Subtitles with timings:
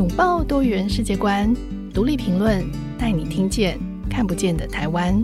[0.00, 1.54] 拥抱多元世界观，
[1.92, 2.64] 独立评论，
[2.98, 5.22] 带你听见看不见的台湾。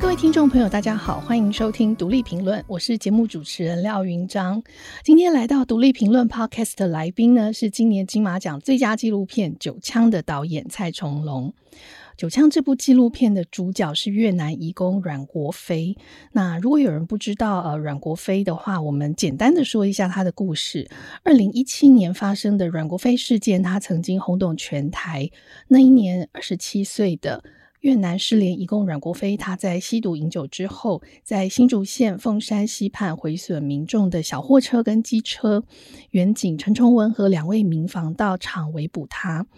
[0.00, 4.60] 各位听众朋友，大家好，欢迎收听独立评论，我是节目主持人廖云章。
[5.04, 11.54] 今天来到独立评论 Podcast 的来宾呢，是今年金马奖最佳纪录片《九枪》的导演蔡崇龙。
[12.16, 15.96] 《九枪》这部纪录片的主角是越南移工阮国飞。
[16.30, 20.88] 那如果有人不知道呃阮国飞的话，我们简单的说一下他的故事。
[21.24, 25.28] 二零一七年发生的阮国飞事件，他曾经轰动全台。
[25.66, 27.42] 那一年二十七岁的
[27.80, 35.64] 越南失联移工阮国飞，他在吸毒饮酒之后，在新竹县凤山溪畔毁损民众的小货车跟机车，
[36.12, 39.48] 员警陈崇文和两位民防到场围捕他。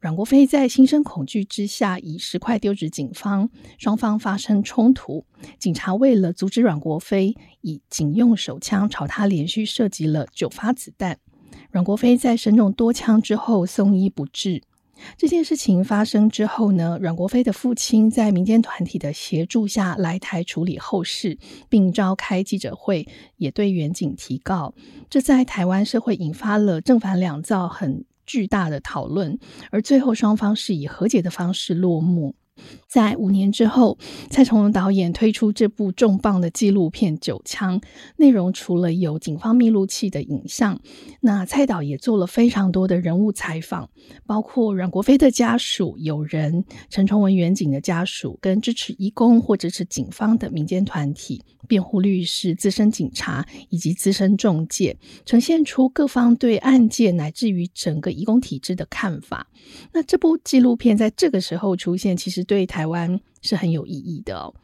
[0.00, 5.26] 阮国飞在心生恐惧之下，以石块丢掷警方，双方发生冲突。
[5.58, 11.18] 警察为了阻止阮国飞，以警用手枪朝他连续射击了九发子弹。
[11.72, 14.62] 阮国飞在身中多枪之后送医不治。
[15.16, 21.36] 这件事情发生之后呢，阮国飞的父亲在民间团体的协助下来台处理后事，
[21.68, 24.74] 并召开记者会，也对员警提告。
[25.10, 29.38] 这在台湾社会引发了正反两造很巨大的讨论，
[29.70, 32.36] 而最后双方是以和解的方式落幕。
[32.86, 33.98] 在五年之后，
[34.30, 37.80] 蔡崇隆导演推出这部重磅的纪录片《九枪》，
[38.16, 40.80] 内容除了有警方密录器的影像，
[41.20, 43.90] 那蔡导也做了非常多的人物采访，
[44.26, 59.46] 包括阮国飞的家属、友人、陈崇文员警的家属，跟支持移工或者是警方的民间团体、辩护律师、资深警察以及资深中介，呈现出各方对案件乃至于整个移工体制的看法。
[59.92, 64.54] 那这部纪录片在这个时候出现，其实对台湾是很有意义的哦。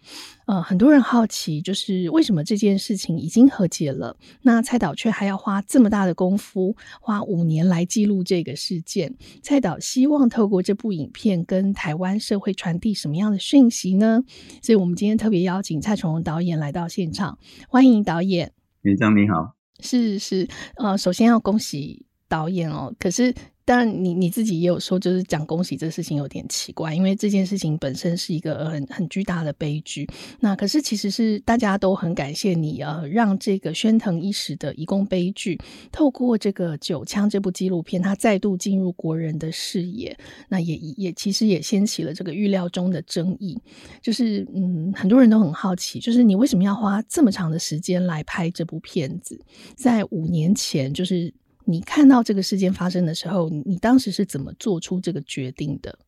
[0.47, 9.15] 呃，很多人好奇，就是为什么这件事情已经和解了，那蔡导却还要花这么大的功夫，花五年来记录这个事件？
[9.43, 14.23] 蔡导希望透过这部影片跟台湾社会传递什么样的讯息呢？
[14.61, 17.39] 所以，我们今天特别邀请蔡崇荣导演来到现场，
[17.69, 18.53] 欢迎导演。
[18.83, 20.47] 云章你好，是是，
[20.77, 22.95] 呃，首先要恭喜导演哦。
[22.99, 23.35] 可是。
[23.67, 30.07] 当然，你你自己也有说，就是讲恭喜这个事情有点奇怪，因为这件事情本身是一个很很巨大的悲剧。
[30.39, 35.59] 那可是其实是大家都很感谢你啊，让这个喧腾一时的移工悲剧，
[35.91, 40.15] 透过这个《九枪》这部纪录片，它再度进入国人的视野。
[40.49, 43.59] 那也也其实也掀起了这个预料中的争议，
[44.03, 49.41] 就是嗯，很多人都很好奇，就是你为什么要花这么长的时间来拍这部片子？
[49.75, 51.33] 在五年前，就是。
[51.67, 55.99] 你看到这个事件发生的时候，你当时是怎么做出这个决定的？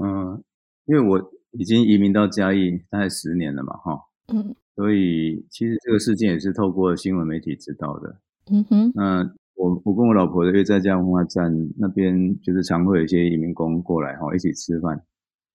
[0.00, 0.42] 嗯，
[0.84, 8.92] 因为我已经移民到嘉义大概十年了嘛，哈，嗯，所以其实这个事件也是透过新闻媒体知道的，嗯哼。
[8.94, 9.22] 那
[9.54, 15.02] 我我跟我老婆因为在嘉文化站那边，就是常会有一些移民工过来哈，一起吃饭，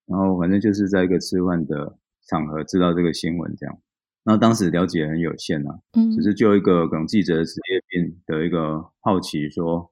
[0.08, 1.98] 然后反正就是在一个吃饭的
[2.28, 3.78] 场合知道这个新闻这样。
[4.24, 9.92] 那当时了解很有限啊，嗯，只是就一个可能记者的职业病的一个好奇，说，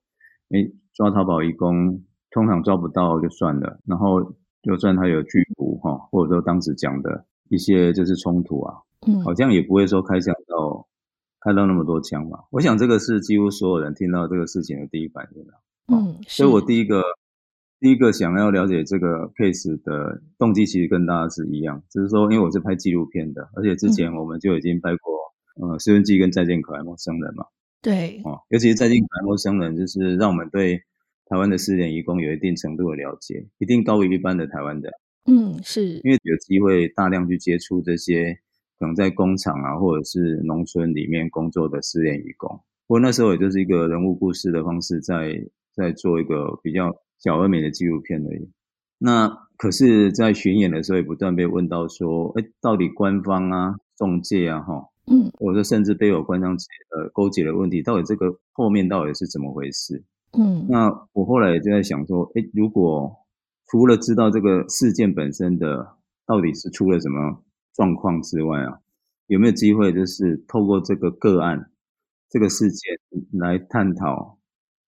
[0.50, 4.22] 诶，抓淘宝义工通常抓不到就算了，然后
[4.62, 8.75] 就算他有拒捕哈，或者说当时讲的一些就是冲突啊，
[9.07, 10.88] 嗯，好像也不会说开枪到
[11.39, 12.39] 开到那么多枪吧。
[12.51, 15.53] 我想这个是几乎所有人听到这个事情的第一反应了，
[15.88, 17.03] 嗯，所以我第一个。
[17.79, 25.13] 第一个想要了解这个 case 的动机，其实跟大家是一样，只是说，因为我是拍纪录片的，而且之前我们就已经拍过，
[25.62, 27.45] 嗯、呃，《失魂记》跟《再见可爱陌生人》嘛。
[27.81, 28.22] 对。
[28.25, 30.75] 哦，尤其是《再见可爱陌生人》，就是让我们对
[31.28, 34.91] 台湾的失联移工有一定程度的了解，一定高于一般的台湾人。
[35.28, 36.01] 嗯，是。
[36.03, 38.38] 因为有机会大量去接触这些
[38.78, 42.50] 可能在工厂啊，或者是农村里面工作的失联移工。
[42.88, 45.29] 不过那时候也就是一个人物故事的方式在，
[45.73, 46.94] 在在做一个比较。
[47.19, 48.50] 小而美的纪录片而已。
[48.97, 60.04] 那可是，在巡演的时候，也不断被问到说：“哎，到底官方啊、中介啊，哈，嗯，或者甚至被我官商呃勾结的问题，到底这个后面到底是怎么回事？”
[60.38, 63.16] 嗯，那我后来也就在想说：“哎，如果
[63.68, 65.95] 除了知道这个事件本身的
[66.25, 67.42] 到底是出了什么
[67.74, 68.80] 状况之外啊，
[69.27, 71.72] 有没有机会就是透过这个个案、
[72.30, 73.00] 这个事件
[73.31, 74.38] 来探讨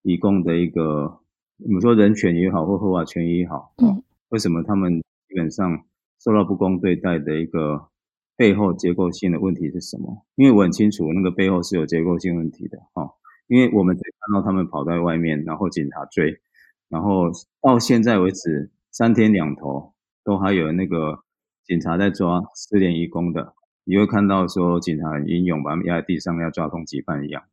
[0.01, 1.19] 移工的一个？”
[1.63, 5.85] 你们说人权也好，或合法权益也好，嗯，为什么他们基本上
[6.19, 7.89] 受到不公对待的一个
[8.35, 10.25] 背后结构性的问题是什么？
[10.35, 13.11] 因为我很清楚那个背后是有结构性问题的，哈，
[13.47, 16.41] 因为我们只看到他们跑在外面，然后警察追，
[16.89, 17.29] 然后
[17.61, 19.93] 到现在为止三天两头
[20.23, 21.19] 都还有那个
[21.63, 23.53] 警察在抓失联移工的，
[23.83, 27.43] 你会看到说警察很英勇，把他们压在地上要抓通缉犯一样。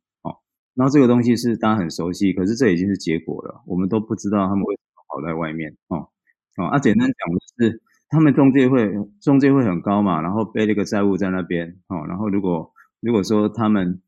[0.78, 5.76] 哦，然后这个东西是大家很熟悉，可是这已经是结果了，我们都不知道他们为什么跑在外面。
[5.88, 6.08] 哦
[6.56, 11.76] 哦，啊，简单讲就是他们中介会中介会很高嘛，然后背了一个债务在那边。
[11.88, 14.00] 哦，然后如果如果说他们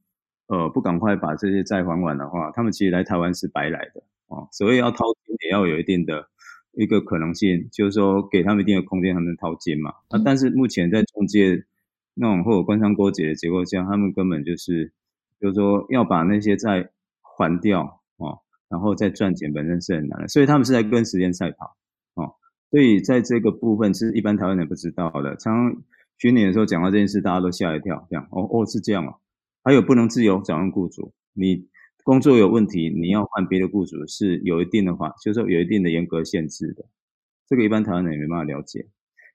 [0.47, 4.03] 呃不赶快把这些债还完的话，他们其实来台湾是白来的。
[4.29, 6.29] 哦，所以要掏金也要有一定的。
[6.73, 9.91] 一个可能性就是说，给他们一定的空间，他们掏金嘛。
[10.09, 11.65] 啊，但是目前在中介
[12.15, 14.93] 那种或者官商勾结的结构下，他们根本就是，
[15.41, 16.91] 就是说要把那些债
[17.23, 18.39] 还掉哦，
[18.69, 20.29] 然后再赚钱，本身是很难的。
[20.29, 21.77] 所以他们是在跟时间赛跑
[22.15, 22.35] 哦。
[22.71, 25.37] 所以在这个部分是一般台湾人不知道的。
[25.37, 25.83] 常常
[26.19, 29.17] 去年的时候讲到这件事，大家都吓一跳，这样哦哦是这样哦。
[29.65, 31.69] 还有不能自由转换雇主，你。
[32.03, 36.87] 工作有问题，你要换别的雇主是有一定的话，就是说有一定的严格限制的。
[37.47, 38.87] 这个一般台湾人也没办法了解。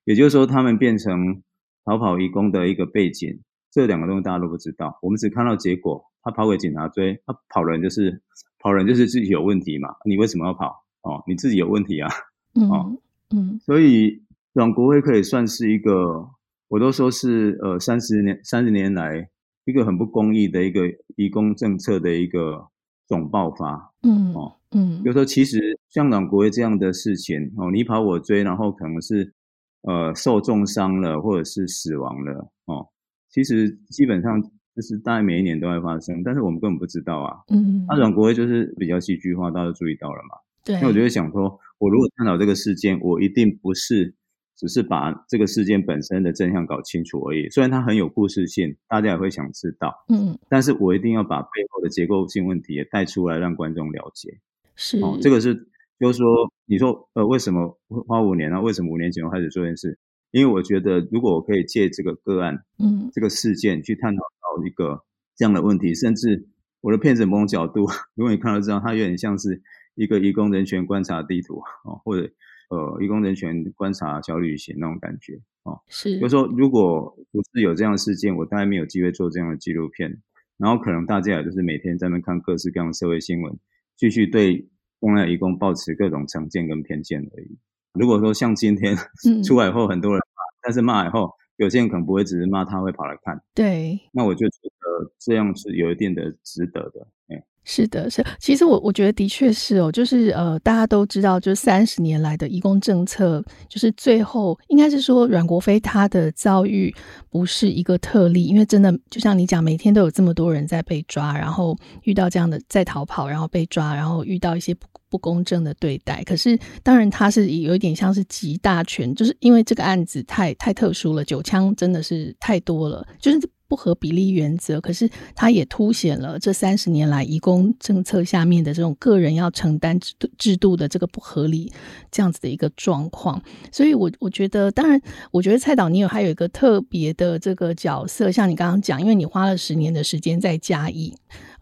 [0.04, 1.44] 也就是说，他们变成
[1.86, 3.40] 逃跑移工的一个背景，
[3.75, 4.98] 这两个东西大家都不知道。
[5.01, 8.22] 我们只看到结果，他跑给警察追，他跑人就是
[8.57, 9.94] 跑人就是自己有问题嘛。
[10.06, 10.86] 你为什么要跑？
[11.01, 12.10] 哦，你自己有问题啊。
[12.54, 12.98] 哦、
[13.31, 13.60] 嗯嗯。
[13.60, 14.24] 所以
[14.54, 16.25] 阮国辉可以算是一个，
[16.69, 19.30] 我都说是呃三十年三十年来。
[19.68, 20.81] 一个很不公义的一个
[21.16, 22.68] 移工政策的一个
[23.07, 29.33] 总爆发，嗯哦嗯，比如说其实像阮国辉这样的事情哦，你跑我追，然后可能是
[29.81, 32.88] 呃受重伤了或者是死亡了哦，
[33.36, 34.42] 其实基本上
[34.74, 44.16] 就是大概每一年都会发生，但是我们根本不知道啊，嗯，那阮国威就是比较戏剧化，大家都注意到了嘛，对，那我就会想说，我如果探讨这个事件，我一定不是。
[44.58, 47.50] 只是把这个事件本身的真相搞清楚而已。
[47.50, 54.40] 虽然它很有故事性，大家也会想知道，嗯，但是我一定要把背后的结构性问题也带出来，让观众了解。
[54.78, 55.54] 是，哦，这个是，
[56.00, 56.26] 就是说，
[56.68, 57.78] 你说，呃，为什么
[58.08, 58.62] 花五年呢？
[58.62, 60.00] 为什么五年前我开始做这件事？
[60.31, 65.04] 因为我觉得，如果我可以借这个个案，嗯，这个事件去探讨到一个
[65.36, 66.48] 这样的问题，甚至
[66.81, 69.62] 我的片子某种角度， 如果你看到这样，它有点像是
[69.95, 72.31] 一个义工人权观察地图，哦，或者。
[72.68, 80.19] 呃，义工人权观察小旅行那种感觉哦，是，就是说，如果不是有这样的事件，我大概没有机会做这样的纪录片。
[80.57, 83.56] 然后，可能大家也就是每天在那看各式各样的社会新闻，
[83.95, 84.68] 继续对
[85.00, 87.56] 东南亚移工抱持各种成见跟偏见而已。
[87.95, 88.95] 如果说像今天
[89.44, 93.42] 出来以后，很多人骂，嗯，但是骂以后，有些人可能不会只是骂，他会跑来看。
[93.53, 97.44] 对，那我就觉得这样是有一定的值得的，哎。
[97.66, 98.24] 是的，是。
[98.40, 106.94] 其实我我觉得的确是哦，就是呃，大家都知道，就是三十年来的移工政策，就是最后应该是说阮国飞他的遭遇
[107.30, 116.24] 不是一个特例，因为真的就像你讲，每天都有这么多人在被抓，然后遇到这样的在逃跑，然后被抓，然后遇到一些不不公正的对待。
[116.24, 123.40] 可是当然他是有一点像是集大权，就是因为这个案子太太特殊了，九枪真的是太多了，就是。
[123.68, 131.72] 不合比例原则，可是它也凸显了这三十年来移工政策下面的这种个人要承担制度制度的这个不合理
[132.12, 133.42] 这样子的一个状况。
[133.72, 135.02] 所以我，我我觉得，当然，
[135.32, 141.16] 我觉得蔡导你有还有一个特别的这个角色，像你刚刚讲，因为你花了十年的时间在嘉义。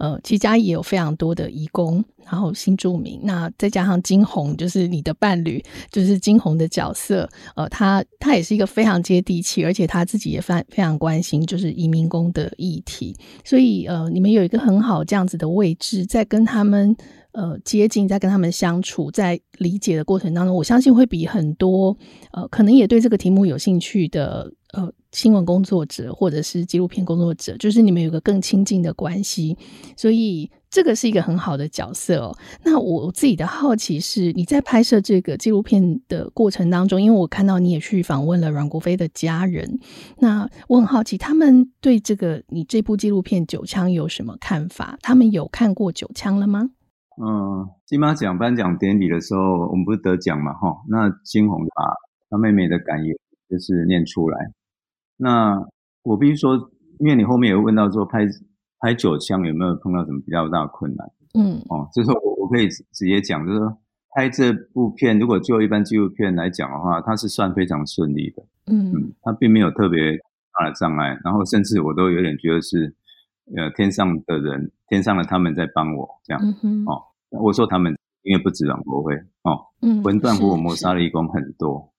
[0.04, 16.94] 呃，其实嘉义也有非常多的移工，然后新住民，那再加上金红，就是你的伴侣，就是金红的角色，呃，他他也是一个非常接地气，而且他自己也非非常关心就是移民工的议题，所以呃，你们有一个很好这样子的位置，在跟他们
[17.33, 21.95] 呃接近，在跟他们相处，在理解的过程当中，我相信会比很多
[22.31, 24.92] 呃可能也对这个题目有兴趣的呃。
[25.13, 29.56] 新闻工作者或者是纪录片工作者，就是你们有个更亲近的关系，
[29.95, 32.35] 所以这个是一个很好的角色哦。
[32.63, 39.80] 那我自己的好奇是，你在拍摄这个纪录片的过程当中，因为我看到你也去访问了阮国飞的家人，
[40.18, 44.97] 那我很好奇，他们对这个你这部纪录片《九枪》有什么看法？
[45.04, 46.71] 他们有看过《九枪》了吗？
[47.22, 50.54] 嗯，金马奖颁奖典礼的时候，我们不是得奖嘛？
[50.54, 51.84] 哈，那金红把
[52.30, 53.16] 他妹妹的感言
[53.50, 54.52] 就是念出来。
[55.18, 55.64] 那
[56.04, 56.56] 我必须说，
[57.00, 58.28] 因为你后面有问到说拍
[58.80, 61.08] 拍九枪有没有碰到什么比较大的困难？
[61.36, 63.78] 嗯，哦，就是我我可以直接讲，就是说
[64.16, 68.44] 拍这部片，如果就一般纪录片来讲的话，它是算非常顺利的。
[68.68, 70.18] 嗯嗯，它并没有特别
[70.58, 72.96] 大的障碍，然后甚至我都有点觉得是
[73.56, 76.42] 呃天上的人，天上的他们在帮我这样。
[76.64, 81.94] 嗯，哦，我说他们因为不止阮国辉哦，嗯，魂断福尔摩沙的移工很多。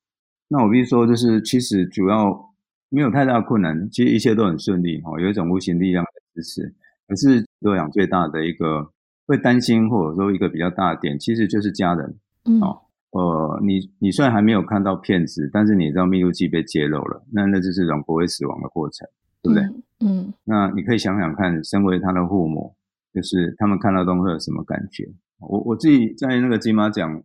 [0.48, 2.50] 那我必须说，就是其实主要。
[2.90, 6.72] 没有太大的困难，其实一切都很顺利哦，有一种无形力量的支持。
[7.08, 8.88] 可是洛阳最大的一个
[9.26, 12.16] 会担心，或者说一个比较大的点，其实就是家人。
[12.44, 19.08] 嗯，哦，呃，你你虽然还没有看到骗子，但是你知道密录器被揭露了，那那就是阮国辉死亡的过程。
[19.42, 19.64] 对不对？
[19.64, 22.74] 嗯，嗯那你可以想想看，身为他的父母，
[23.12, 25.06] 就是他们看到东会有什么感觉？
[25.38, 27.22] 我我自己在那个金马奖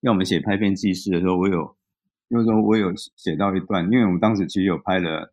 [0.00, 1.76] 要我们写拍片记事的时候，我有，
[2.28, 5.32] 就是说我有写到一段，因为我们当时其实有拍了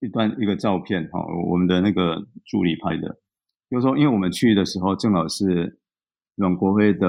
[0.00, 3.18] 一段一个照片，哈，我们的那个助理拍的，
[3.68, 5.78] 就是说，因为我们去的时候正好是
[6.36, 7.08] 阮国辉的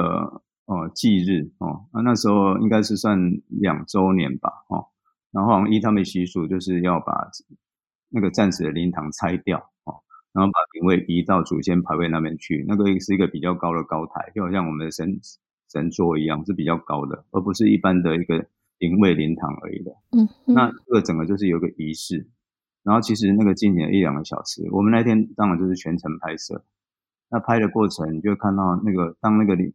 [0.66, 4.88] 呃忌日哦，那那时候应该是算两周年吧，哦，
[5.32, 7.30] 然后好像依他们习俗，就是要把
[8.12, 10.04] 那个暂时的灵堂拆掉，哦，
[10.34, 15.20] 然后把灵位移到祖先牌位那边去，那个是一个比较高的高台，就好像我们的神
[15.72, 18.46] 神座一样，是比较高的，而不是一般的一个
[18.78, 19.92] 灵位灵堂而已的。
[20.12, 22.30] 嗯，那这个整个就是有个仪式。
[22.84, 26.66] 然后其实那个进行了一两个小时，我们那天当然就是全程拍摄。
[27.30, 29.72] 那拍的过程，你就看到那个当那个灵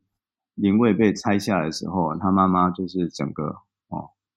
[0.57, 3.63] 灵位被拆下来的时候，他妈妈就是整个哦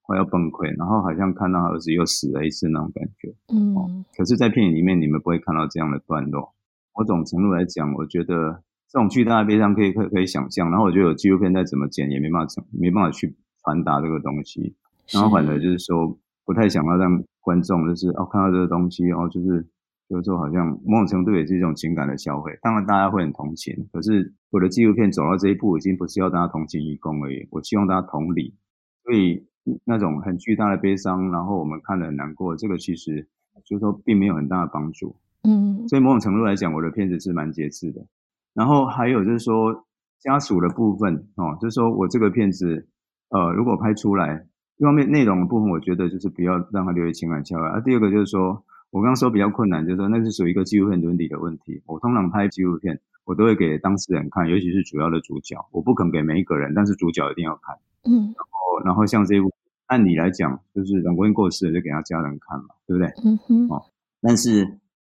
[0.09, 3.29] 快要崩溃，然后好像看到儿子又死了一次那种感觉。
[3.53, 3.85] 嗯、哦。
[4.17, 6.55] 可是，在片里面你们不会看到这样的段落。
[6.97, 10.71] 某种程度来讲，我觉得这种巨大的悲伤可以可以可以想象。
[10.71, 14.75] 然后我觉得有纪录片再怎么剪也没办法没办法去传达这个东西。
[15.13, 16.17] 然后反而就是说。
[16.45, 19.63] 不太想要让观众就是哦看到这个东西哦，就是
[20.09, 22.57] 就是说好像某种程度也是一种情感的消费。
[22.63, 28.55] 当然大家会很同情，可是我的纪录片走到这一步，已经不是要大家同情义工而已，我希望大家同理。
[29.03, 29.45] 所以
[29.83, 33.27] 那种很巨大的悲伤，然后我们看了很难过，这个其实
[33.65, 35.15] 就是说并没有很大的帮助。
[35.43, 38.05] 嗯，所以某种程度来讲，我的片子是蛮节制的。
[38.53, 39.85] 然后还有就是说
[40.19, 42.88] 家属的部分哦，就是说我这个片子
[43.29, 44.45] 呃，如果拍出来。
[44.77, 47.67] 一方面内容的部分，我觉得就是不要让它留有情感消费。
[47.67, 51.81] 啊，第二个就是说，我刚刚说比较困难，就是说那是属于一个纪录片伦理的问题。
[51.85, 57.75] 我通常拍纪录片，我都会给当事人看，尤其是主要的主角，我不肯给每一个人，但是主角一定要看。
[58.05, 58.23] 嗯。
[58.23, 59.51] 然后，然后像这一部，
[59.89, 63.12] 按理来讲，就是阮国英过世了，就给他家人看嘛，对不对？
[63.25, 63.67] 嗯哼。
[63.69, 63.84] 哦，
[64.22, 64.63] 但是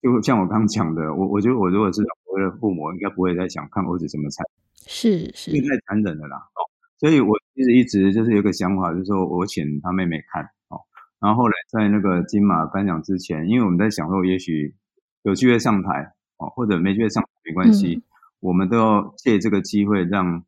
[0.02, 4.47] 就像我刚刚讲的，我我觉得我如果是阮国英的父母，应该不会再想看儿子怎么惨。
[4.87, 5.50] 是是。
[5.50, 6.37] 因为太残忍了啦。
[6.37, 6.61] 哦。
[6.99, 10.80] 所以，我其实一直就是有个想法，就是说我请他妹妹看哦。
[11.21, 14.75] 然后后来在那个金马颁奖之前，因为我们在想说，也许
[15.23, 18.02] 有机会上台哦，或者没机会上台没关系，嗯、
[18.40, 20.45] 我们都要借这个机会让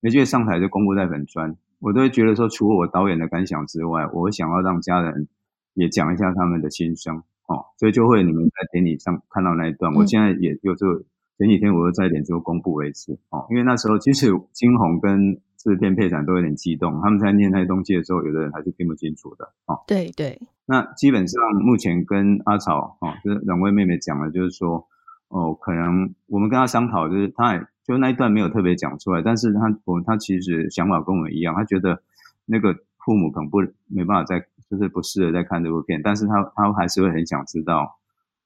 [0.00, 1.56] 没机会上台就公布在粉专。
[1.82, 5.26] 我都会觉得说，除了我导演的感想之外，我想要让家人
[5.74, 7.66] 也讲一下他们的心声哦。
[7.76, 11.04] 所以就会你们在典礼上看到那一段，嗯、我现在也有这个
[11.38, 19.82] 前几天我又在点之后公布为止哦，因为那时候其实金鸿跟制片配展都有点激动，他们在念那些东西的时候，有的人还是听不清楚的哦。
[19.86, 24.86] 对对，那基本上目前跟阿草哦，就是两位妹妹讲的，就是说
[25.28, 32.02] 哦，可能我们跟他商讨，就是他也就那一段没有特别讲出来，但是他我他其实想法跟我们一样，他觉得
[32.46, 32.74] 那个
[33.04, 33.58] 父母可能不
[33.88, 37.98] 没办法再就是不适合再看这部片，但是他他还是会很想知道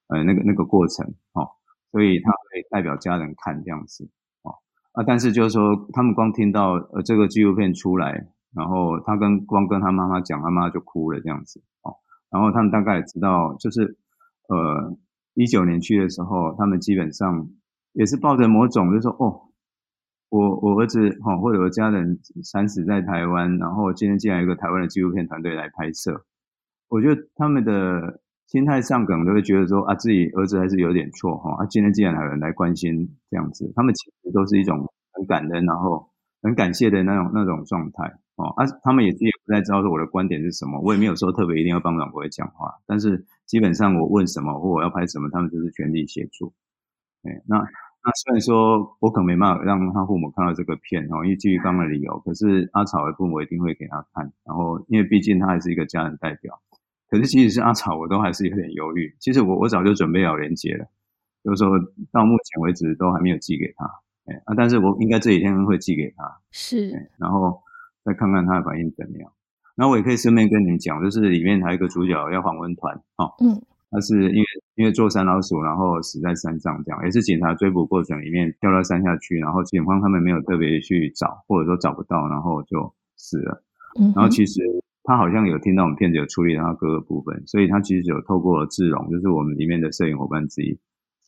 [0.09, 1.49] 呃那个那个过程哦，
[1.93, 4.09] 所以他会代表家人看这样子
[4.43, 4.57] 哦。
[4.93, 11.95] 啊，但是就是说，他们光听到呃这个纪录片出来，然后他跟光跟他妈妈讲，他妈妈就哭了这样子哦。
[12.31, 13.99] 然后他们大概也知道，就是
[14.49, 14.97] 呃
[15.35, 17.47] 一九年去的时候，他们基本上
[17.97, 19.51] 也是抱着某种，就是说哦，
[20.29, 26.25] 我我儿子哦或者我家人惨死在台湾，然后今天竟然有一个台湾的纪录片团队来拍摄，
[26.89, 28.21] 我觉得他们的。
[28.47, 31.51] 心态上可能都会觉得说啊，自己儿子还是有点错哈。
[31.57, 36.09] 啊，今天竟然还有人来关心这样子，他们其实都是一种很感恩，然后
[36.41, 38.05] 很感谢的那种那种状态
[38.37, 38.47] 哦。
[38.55, 46.55] 啊，他们也也不太知道说我的观点是什么，我也没有说特别一定要帮阮国飞讲话，但是基本上我问什么或我要拍什么，他们就是全力协助。
[47.25, 47.59] 哎，那
[48.07, 56.61] 那虽然说我可能没办法让他父母看到这个片哦，因为基于刚刚的理由，可是阿草的父母一定会给他看，然后因为毕竟他还是一个家人代表。
[57.11, 59.13] 可是，即使是阿草，我都还是有点犹豫。
[59.19, 60.87] 其实我我早就准备好连结了，
[61.43, 61.69] 就是说
[62.13, 63.85] 到目前为止都还没有寄给他。
[64.27, 66.41] 哎啊，但是我应该这几天会寄给他。
[66.53, 67.61] 是，然后
[68.05, 69.33] 再看看他的反应怎么样。
[69.75, 73.35] 然后我也可以顺便跟你们讲，就是里面还有一个主角要访问团哦。
[73.43, 73.61] 嗯。
[73.97, 83.65] 他是因为因为做山老鼠，然后死在山上，这样也是警察追捕过程里面掉到山下去，然后警方他们没有特别去找，或者说找不到，然后就死了。
[83.99, 84.13] 嗯。
[84.15, 84.61] 然后其实。
[85.09, 90.77] 他好像有听到我们片子有处理到他各个部分，所以他其实有透过志荣，就是我们里面的摄影伙伴之一，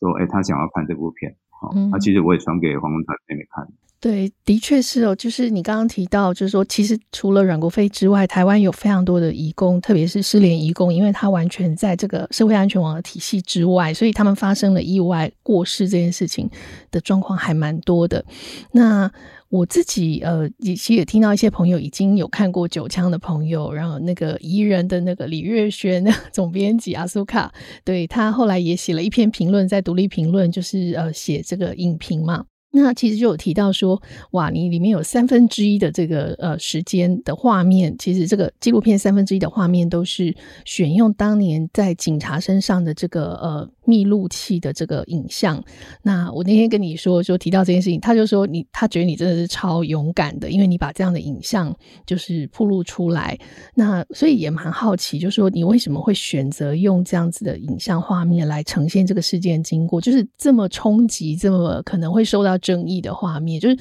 [0.01, 1.33] 说，哎，他想要看这部片。
[1.59, 3.67] 好，那其实我也传给黄文团妹妹看。
[4.01, 16.49] 对，的确是哦，就是你刚刚提到，就是说，其实除了阮国飞之外，台湾有非常多的移工，特别是失联移工，因为他完全在这个社会安全网的体系之外，所以他们发生了意外过世这件事情
[16.91, 18.23] 的状况还蛮多的。
[18.71, 19.11] 那
[19.49, 27.51] 我自己呃，其实也听到一些朋友已经有看过《九枪》的朋友，然后那个宜人的那个李月轩 总编辑阿苏卡，
[27.83, 32.45] 对，他后来也写了一篇评论，在独立评论，就是呃写这个影评嘛。
[32.71, 33.99] 那其实就有提到说，
[34.33, 43.69] 哇，你里面有三分之一的这个呃时间的画面，其实这个纪录片三分之一的画面都是选用当年在警察身上的这个呃。
[43.89, 45.61] 密录器的这个影像，
[46.03, 53.35] 那我那天跟你说，说提到这件事情，他就说你他觉得你真的是超勇敢的，因为你把这样的影像就是曝露出来。
[53.73, 63.75] 那所以也蛮好奇，就是说你为什么会选择用这样子的影像画面来呈现这个事件经过，就是这么冲击、这么可能会受到争议的画面，就是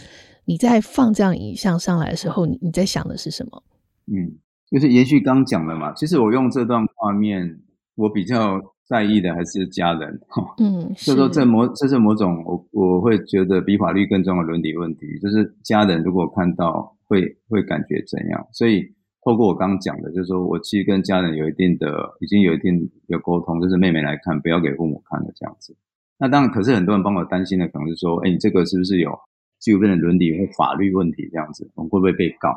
[0.46, 3.62] 你在放这样影像上来的时候，你你在想的是什么？
[4.06, 4.38] 嗯，
[4.70, 5.92] 就是延续刚讲的嘛。
[5.92, 7.60] 其实我用这段画面，
[7.94, 8.58] 我比较。
[8.88, 10.18] 在意的还是家人，
[10.58, 18.46] 嗯，所以说这某这是某种我我会觉得比法律更重要的伦理问题，就是家人如果看到会会感觉怎样？
[18.52, 18.82] 所以
[19.22, 25.76] 透过我刚刚讲的，就是说我其实跟家人有一定的已经有一定有沟通，就是妹妹来看，不要给父母看的这样子。
[26.18, 29.14] 那当然，可是很多人帮我担心的可能是说，哎，你这个是不是有
[29.58, 31.70] 纪录片的伦理或法律问题这样子？
[31.74, 32.56] 我们会不会被告？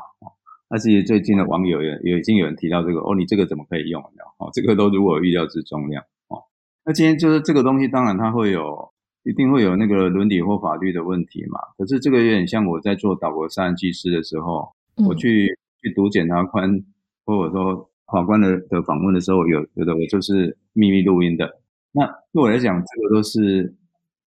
[0.69, 4.01] 那其实最近的网友也也已经有人提到这个，哦，你这个怎么可以用？
[4.37, 6.01] 哦，这个都如果预料之中这样。
[6.83, 8.91] 那今天就是这个东西，当然它会有，
[9.23, 11.59] 一定会有那个伦理或法律的问题嘛。
[11.77, 16.83] 可是这个有点像我在做岛国杀人记事的时候，嗯、我去去读检察官
[17.25, 21.59] 或者说法官的的访问的时候，有有的我就是秘密录音的。
[21.91, 23.75] 那对我来讲，这个都是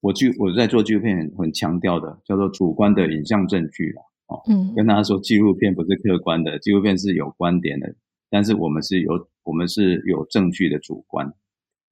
[0.01, 4.03] 我剧我在做纪录片很很强调的，叫做主观的影像证据了。
[4.29, 7.95] 哦，嗯，跟大家说，纪录片不是客观的，纪录片是有观点的，
[8.31, 11.33] 但是我们是有我们是有证据的主观。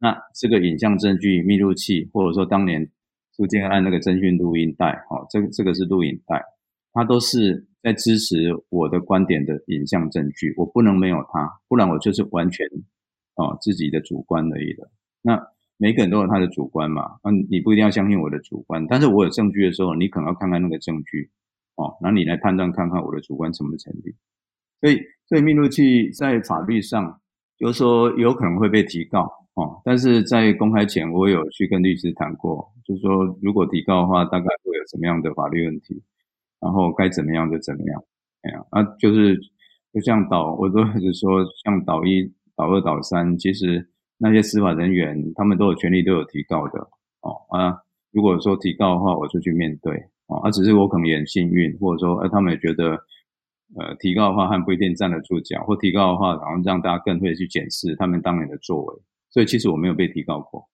[0.03, 2.91] 那这个影像证据、密录器，或者说当年
[3.31, 6.45] 苏建案那个侦讯录音带，哦，这个这个是录影带，
[6.93, 12.67] 它都是在支持我的观点的影像证据，我不能没有它，不然我就是完全
[13.37, 14.91] 哦自己的主观而已的。
[15.23, 15.41] 那
[15.77, 21.31] 每个人都有他的主观嘛，那你不一定要相信我的主观，但是我有证据的时候，你可能要看看那个证据，
[21.77, 24.17] 哦，那你来判断看看我的主观成不成立。
[24.81, 27.21] 所以，所以密录器在法律上，
[27.57, 29.42] 就是说有可能会被提告。
[29.55, 36.03] 哦，但是在公开前，我有去跟律师谈过，就是说如果提告的话，大概会有什么样的法律问题，
[36.61, 38.03] 然后该怎么样就怎么样。
[38.43, 39.39] 哎呀，啊，就是
[39.93, 46.79] 就像导，我都是说，像导一、导二、导三，其实那些司法人员他们都有权利，都有提告的。
[47.21, 47.77] 哦啊，
[48.11, 49.95] 如果说提告的话，我就去面对。
[50.29, 52.93] 哦，啊，只是我可能也很幸运，或者说，呃，他们也觉得，
[53.77, 59.03] 呃，提高的话，他们不一定站得住脚，或提高的话，然后让大家更会去检视他们当年的作为。
[59.33, 60.69] 所以其实我没有被提告过，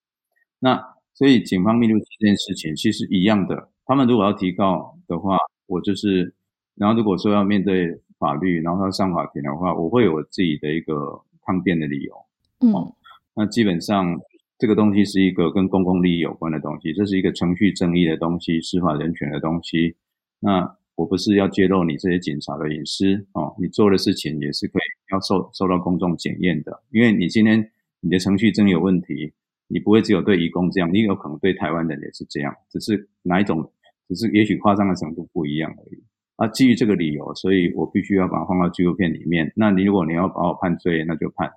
[0.59, 3.69] 那所以警方密录器这件事情其实一样的。
[3.85, 6.33] 他们如果要提告的话，我就是，
[6.75, 12.13] 然后如果说要面对法律，然后要上法庭的话，我会有我自己的一个抗辩的理由。
[12.59, 12.93] 嗯，
[13.33, 14.19] 那基本上
[14.57, 19.95] 这个东西是一个跟公共利益有关的东西，这是一个程序正义的东西，司法人权的东西。
[20.41, 27.71] 那我不是要揭露你这些警察的隐私哦，你做的事情也是可以要受受到公众检验的，因为你今天。
[28.01, 29.33] 你的程序真有问题，
[29.67, 33.71] 你不会只有对移工这样，你有可能对台湾人也是这样，只是哪一种，
[34.07, 36.03] 只是也许夸张的程度不一样而已。
[36.37, 39.51] 啊，基于这个理由，所以我必须要把它放到纪录片里面。
[39.57, 41.51] 那你如果你要把我判罪，那就判。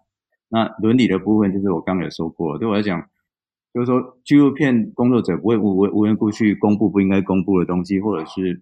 [0.49, 3.01] 那伦理的部分就是我刚刚也说过，对我来讲，
[3.73, 8.61] 就是说纪录片工作者不会无无缘故去公布不应该公布的东西，或者是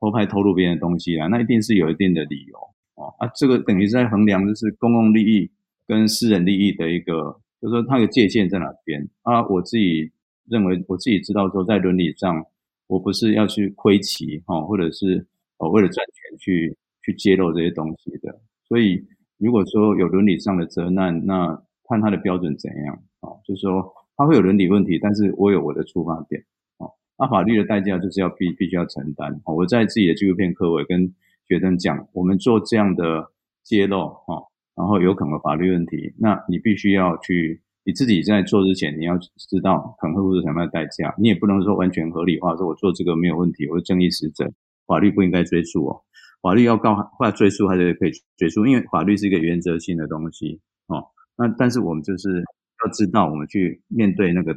[0.00, 2.56] 偷拍偷录别人的东西啊，那一定是有一定的理由
[2.94, 3.12] 哦。
[3.18, 5.50] 啊，这个等于是在衡量就是公共利益。
[5.86, 9.46] 跟私人利益的一个，就是说它的界限在哪边啊？
[9.48, 10.10] 我自己
[10.48, 12.44] 认为，我自己知道说，在伦理上，
[12.88, 15.26] 我不是要去窥奇哈，或者是
[15.58, 18.40] 哦为了赚钱去去揭露这些东西的。
[18.68, 19.06] 所以，
[19.38, 23.30] 如果说有伦理上的责难，那看他的标准怎样啊？
[23.44, 26.44] 就是说他会有伦理问题，但是我有我的出发点
[26.78, 26.88] 啊。
[27.16, 29.40] 那法律的代价就是要必必须要承担。
[29.44, 31.14] 我在自己的纪录片课我也跟
[31.46, 33.30] 学生讲，我们做这样的
[33.62, 34.42] 揭露哈。
[34.76, 41.14] 然后有可能法律问题，那你必须要去，你自己在做之前，你要知道可能会付出什么样的代价。
[41.18, 44.52] 你也不能说完全合理化，说我做这个没有问题，我是正义使者，
[44.86, 46.02] 法律不应该追诉哦。
[46.42, 51.02] 法律要告或者追诉，还是可以追诉，因为法律是一个原则性的东西哦。
[51.38, 52.44] 那但是我们就是
[52.84, 54.52] 要知道，我们去面对那个，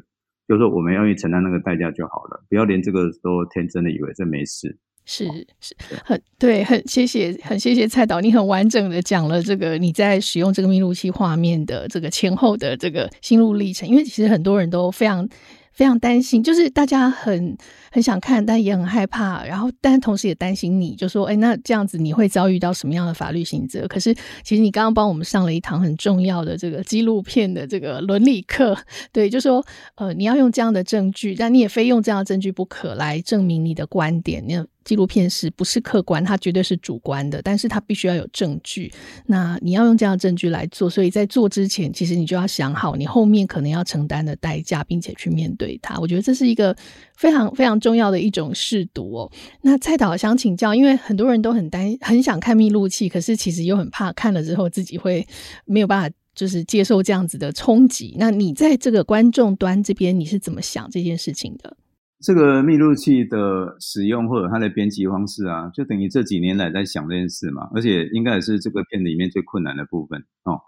[0.47, 4.77] 就是说我们要去承担那个代价就好了，不要连这个都天真的以为这没事。
[5.05, 5.25] 是
[5.59, 13.89] 是很对，很谢谢，很谢谢蔡导，你很完整的讲了这个你在使用这个密录器画面的这个前后的这个心路历程。
[13.89, 15.27] 因为其实很多人都非常
[15.73, 17.57] 非常担心，就是大家很
[17.91, 23.87] 很想看，但也很害怕，然后但同时也担心你，就说，哎，那这样子你会遭遇到什么样的法律刑责？
[23.87, 28.77] 可是其实你刚刚帮我们上了一堂很重要的这个纪录片的这个伦理课，
[29.11, 34.67] 对，就说，呃，你要用这样的证据，但你也非用这样的证据不可来证明你的观点，那。
[34.85, 36.23] 纪录片是不是客观？
[36.23, 38.91] 它绝对是主观的，但是它必须要有证据。
[39.25, 45.99] 那你要用这样的证据来做，所以在做之前，其实你就要想好你后面可能要承担的代价，并且去面对它。
[45.99, 46.75] 我觉得这是一个
[47.17, 49.31] 非常非常重要的一种试读哦。
[49.61, 55.27] 那蔡导想请教，因为很多人都很担很想看密录器，可是其实又很怕看了之后自己会
[55.65, 58.15] 没有办法，就是接受这样子的冲击。
[58.17, 61.75] 那你在这个观众端这边，你是怎么想这件事情的？
[62.21, 70.59] 这个密录器的使用或者它的编辑方式啊，就等于这几年来在想这件事嘛，而且应该也是这个片里面最困难的部分哦，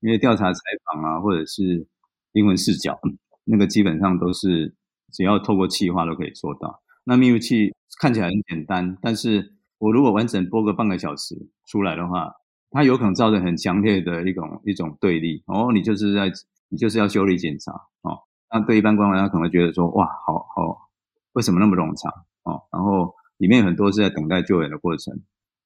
[0.00, 1.88] 因为调查采访啊，或者是
[2.32, 2.96] 英文视角，
[3.44, 4.72] 那个基本上都是
[5.12, 6.80] 只要透过气话都可以做到。
[7.02, 11.34] 那密录器看起来很简单，但是我如果完整播个半个小时
[11.66, 12.30] 出来的话，
[12.70, 16.30] 它有可能造成很强烈的一种一种对立哦，你就是在
[16.68, 18.16] 你就是要修理检查哦，
[18.52, 20.89] 那对一般观众他可能会觉得说哇，好好。
[21.32, 22.12] 为什么那么冗长
[22.42, 22.62] 哦？
[22.72, 25.14] 然后里面很多是在等待救援的过程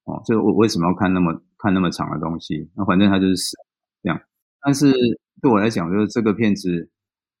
[0.03, 2.69] 哦，所以我为什么要看那么看那么长的东西？
[2.75, 3.57] 那反正它就是死
[4.03, 4.21] 这样。
[4.61, 4.93] 但是
[5.41, 6.89] 对我来讲，就是这个片子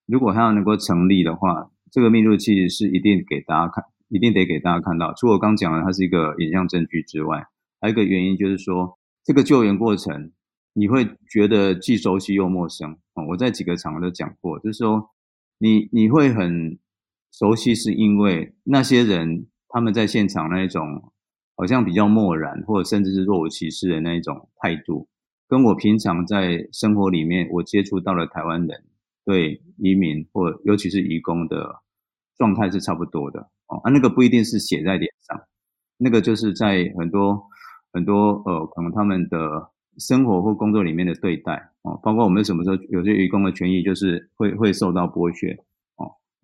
[0.07, 5.13] 如果它要能够成立的话，这个密度器是一定给大家看，一定得给大家看到。
[5.13, 7.45] 除了我刚讲的它是一个影像证据之外，
[7.79, 10.31] 还有一个原因就是说，这个救援过程
[10.73, 13.25] 你会觉得既熟悉又陌生哦。
[13.29, 15.11] 我在几个场合都讲过，就是说
[15.59, 16.79] 你你会很。
[17.37, 21.11] 熟悉是因为那些人他们在现场那一种
[21.57, 25.09] 好像比较漠然，或者甚至是若无其事的那一种态度，
[25.49, 28.85] 跟我平常在生活里面我接触到的台湾人
[29.25, 31.81] 对移民或尤其是移工的
[32.37, 33.81] 状态是差不多的哦。
[33.83, 35.41] 啊，那个不一定是写在脸上，
[35.97, 37.43] 那个就是在很多
[37.91, 45.57] 很多呃，可能他们的生活或工作里面的对待哦，包括我们什么时候有些移工的权益就是会会受到剥削。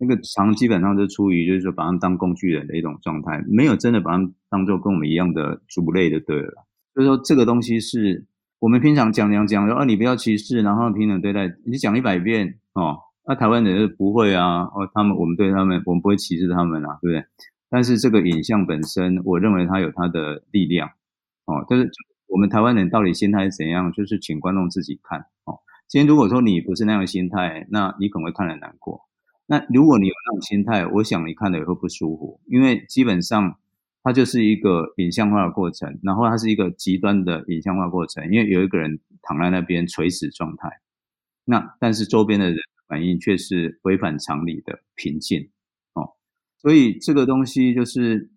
[0.02, 6.66] 那个常基本上是出于就是说把他们当工具人的一种状态，没有真的把他们当做跟我们一样的族类的对了。
[6.92, 8.26] 所以说这个东西是
[8.58, 17.24] 我们平常讲讲讲说啊，你不要歧视，然后平等对待，你讲一百遍哦，那台湾人是不会啊，哦，他们我们对他们我们不会歧视他们啊，对不对？
[17.70, 20.88] 但是这个影像本身，我认为它有它的力量
[21.46, 21.64] 哦。
[21.68, 21.88] 但是
[22.26, 23.92] 我们台湾人到底心态是怎样？
[23.92, 25.60] 就是请观众自己看哦。
[25.86, 29.02] 今天如果说你不是那样的心态，那你可能会看得难过。
[29.52, 33.58] 那如果你有那种心态，我想你看了也会不舒服，因为基本上
[34.02, 40.80] 它就是一个影像化的过程，然后它是一个极端的影像化过程，因为有一个人躺在那边垂死状态，
[41.44, 42.56] 那但是周边的人
[42.88, 45.50] 反应却是违反常理的平静
[45.92, 46.14] 哦，
[46.56, 48.30] 所以这个东西就是，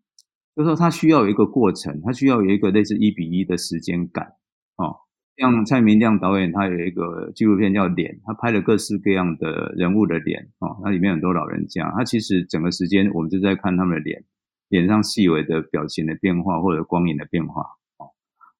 [0.53, 4.33] 就是说它需要有一个过程，它需要有一个类似一比一的时间感
[4.75, 4.97] 哦。
[5.37, 14.23] 像蔡明亮导演，他有一个纪录片叫《脸》，他拍了各式各样的人物的脸哦，那里面很多老人家，他其实整个时间我们就在看他们的脸，
[14.69, 17.63] 脸上细微的表情的变化或者光影的变化
[17.97, 18.11] 哦。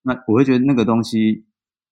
[0.02, 1.46] 那我会觉得那个东西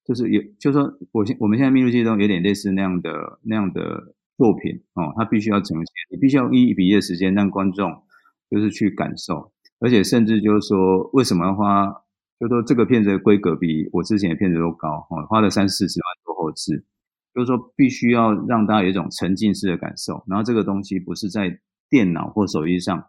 [0.04, 8.04] 就是有，就是说我现我们现在密录器中有点类似那样的那样的作品哦，它必须要呈现，你必须要用一比一的时间让观众
[8.52, 12.03] 就是去感受，而且甚至就是说为什么要花。
[12.44, 16.84] 就说这个片子的规格比我之前的片子都高，哦，花了三四十万做后制，
[17.34, 21.58] 就是说必须要让大家有一种沉浸式的感受，然后这个东西不是在
[21.90, 23.08] 电脑或手机上，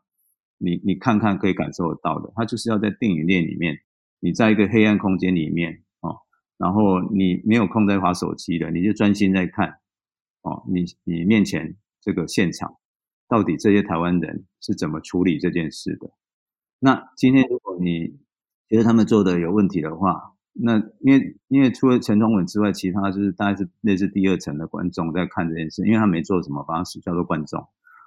[0.59, 3.77] 你你看看可以感受得到的，它就是要在电影院里面，
[4.21, 6.17] 你在一个黑暗空间里面，哦，
[6.57, 9.81] 然后你没有空在滑手机的，你就专心在看，
[10.43, 12.77] 哦，你你面前这个现场，
[13.29, 16.13] 到底这些台湾人是怎么处理这件事的？
[16.79, 18.17] 那今天如果你
[18.69, 27.67] 觉得他们做的有问题的话，那因为因为除了陈同文之外，其他就是大概是类似第二层的观众在看这件事，因为他没做什么方式叫做观众。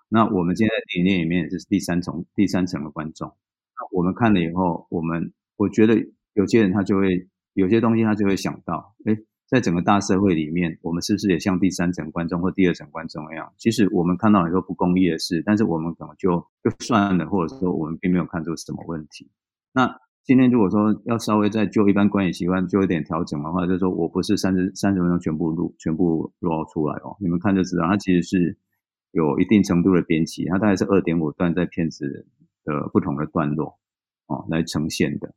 [0.09, 3.27] 那我们今天在电影院里面也是第三层第三层的观众。
[3.27, 5.95] 那我们看了以后，我们我觉得
[6.33, 9.17] 有些人他就会有些东西他就会想到，哎，
[9.47, 13.51] 在整个大社会里面，我们是不是也像第三层观众或第二层观众一样？
[13.57, 19.29] 其实我们看到很多不公义的事，但是我们可能就就算了，或者说我们并没有看出什么问题。
[19.73, 28.57] 那今天如果说要稍微再就一般观影习惯做一点调整的话，就是说我不是三十三十分钟全部录全部录出来哦，你们看就知道，它其实是
[29.13, 32.27] 有一定程度的编辑，它大概是二点五段在片子
[32.65, 33.79] 的不同的段落
[34.27, 35.33] 哦来呈现的，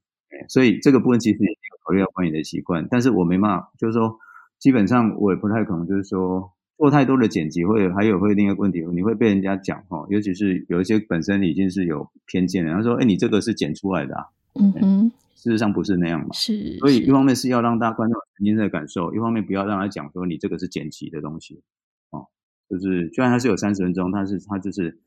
[0.49, 4.19] 所以这个部分其实也有考虑到观影的习惯，但是我没办法，就是说
[4.59, 14.25] 基本上我也不太可能就是说做太多的剪辑，会还有会另一个问题，你会被人家讲哦，尤其是有一些本身已经是有偏见的，他说：“哎，你这个是剪出来的啊。”
[14.55, 16.29] 嗯嗯，事实上不是那样嘛。
[16.33, 21.63] 是，所以一方面是要让大家观众沉浸在感受，一方面不要让他讲说你这个是剪辑的东西。
[22.11, 22.27] 哦，
[22.69, 24.99] 就是虽然它是有三十分钟，但是它就是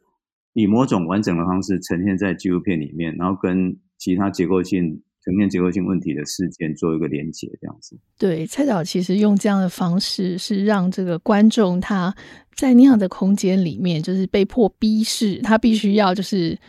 [0.54, 5.02] 以某种完整的方式呈现在纪录片里面，然后跟其他结构性。
[5.26, 7.98] 呈现结构性问题的事件做一个连结，这样子。
[8.20, 12.14] 对，蔡导其实用这样的方式，是让这个观众他
[12.58, 16.60] 在那样的空间里面，就是被迫逼视，他必须要就是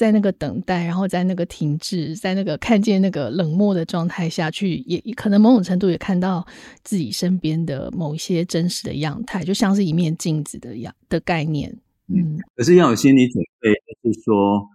[0.00, 6.42] 在那个等待，然后在那个停滞，在那个看见那个冷漠的状态下去，也可能某种程度也看到
[6.82, 11.70] 自己身边的某一些真实的样态，就像是一面镜子的样的概念。
[12.08, 14.66] 嗯，可是要有心理准备，就是说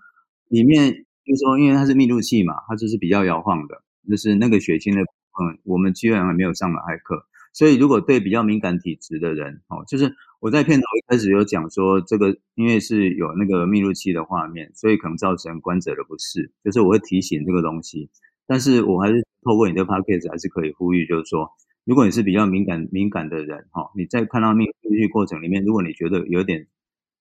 [0.49, 0.93] 里面。
[1.25, 7.15] 就是说，因为它是密度器嘛，它就是比较摇晃的，就是那个血清的部分，我们基本上还没有上马赛克，
[7.55, 18.09] 所以如果对比较敏感体质的人，哦，就是我在片头一开始有讲说，这个因为是有那个密录器的画面，所以可能造成观者的不适，就是我会提醒这个东西，
[18.45, 21.49] 但是我还是透过你的 podcast 还是可以呼吁，就是说，
[21.85, 26.67] 如果你是比较敏感敏感的人，哈，你在看到密录器过程里面，如果你觉得有点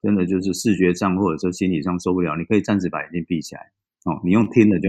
[0.02, 3.70] 真的就是视觉上或者说心理上受不了，你可以暂时把眼睛闭起来。
[4.04, 4.88] 哦，你用听的就，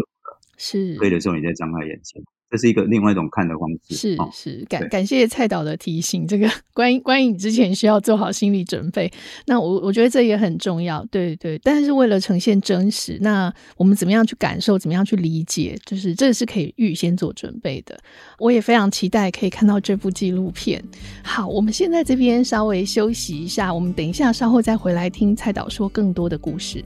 [0.57, 3.95] 是可以的时候，你再张开眼睛，这是一个另外一种看的方式。
[3.95, 9.11] 是是，感感谢蔡导的提醒，这个关于关于你之前需要做好心理准备。
[9.47, 11.59] 那我我觉得这也很重要，对对。
[11.63, 17.97] 但是为了呈现真实，那我们怎么样去感受，怎么样去理解，就是这是可以预先做准备的。
[18.39, 20.81] 我也非常期待可以看到这部纪录片。
[21.23, 26.83] 好，我们现在这边稍微休息一下，我们等一下稍后再回来听蔡导说更多的故事。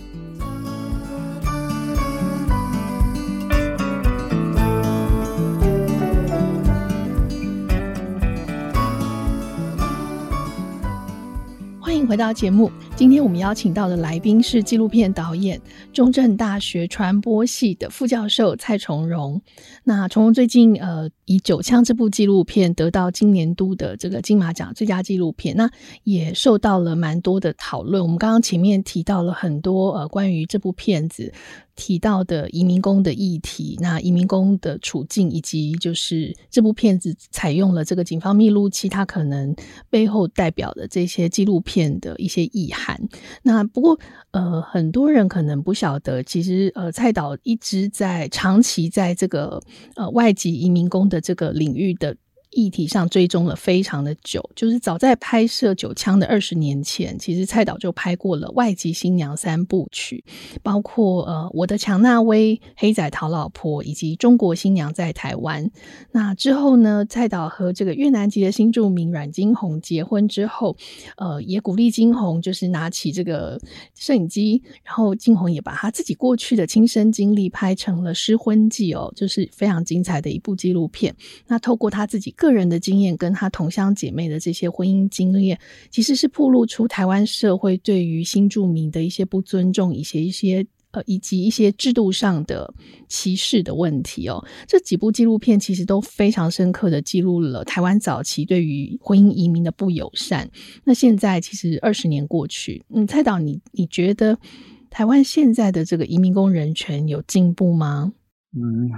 [12.10, 15.62] 回到节目，今天我们邀请到的来宾是纪录片导演、
[15.94, 19.40] 中正大学传播系的副教授蔡崇荣。
[19.84, 25.70] 那崇荣最近呃，以《九枪》这部纪录片得到今年度的这个金马奖最佳纪录片，那
[26.04, 28.02] 也受到了蛮多的讨论。
[28.02, 31.32] 我们刚刚前面提到了很多呃，关于这部片子。
[31.80, 39.56] 提到的移民工的议题，那移民工的处境，以及就是这部片子采用了这个警方密录器，它可能
[39.90, 43.02] 背后代表的这些纪录片的一些意涵。
[43.44, 43.98] 那不过，
[44.32, 49.62] 呃，很多人可能不晓得，其实呃，蔡导一直在长期在这个
[49.96, 52.14] 呃外籍移民工的这个领域的。
[52.52, 60.24] 议题上追踪了非常的久，就是早在拍摄《九枪》的二十年前，其实蔡导就拍过了外籍新娘三部曲，
[60.64, 65.64] 包括呃《我的强纳威》、《黑仔讨老婆》以及《中国新娘在台湾》。
[66.12, 70.76] 那之后呢，蔡导和这个越南籍的新住民阮金红结婚之后，
[71.18, 73.62] 呃，也鼓励金红就是拿起这个
[73.94, 81.16] 摄影机，然后金红也把他自己过去的亲身经历拍成了《失婚记》哦，就是非常精彩的一部纪录片。
[81.46, 82.34] 那透过他自己。
[82.40, 85.60] 个人的经验跟他同乡姐妹的这些婚姻经验，
[85.92, 92.74] 其实是暴露出台湾社会对于新住民的一些不尊重，一些一些呃，以及一些制度上的
[93.10, 94.44] 歧视的问题哦。
[94.66, 100.50] 这几部纪录片其实都非常深刻的记录了台湾早期对于婚姻移民的不友善。
[100.86, 104.40] 那现在其实二十年过去，嗯，蔡导，你你觉得
[104.90, 108.14] 台湾现在的这个移民工人权有进步吗？
[108.56, 108.90] 嗯，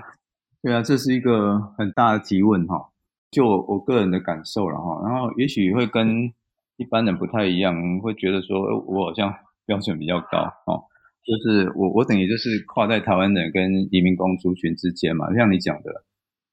[0.62, 2.91] 对啊，这是一个很大的提问哈。
[3.32, 6.32] 就我我个人的感受了哈，然后也许会跟
[6.76, 9.34] 一般人不太一样，会觉得说我好像
[9.66, 10.84] 标准比较高哦，
[11.24, 16.04] 就是我我等于就是跨在台湾人跟移民工族群之间嘛，像你讲的，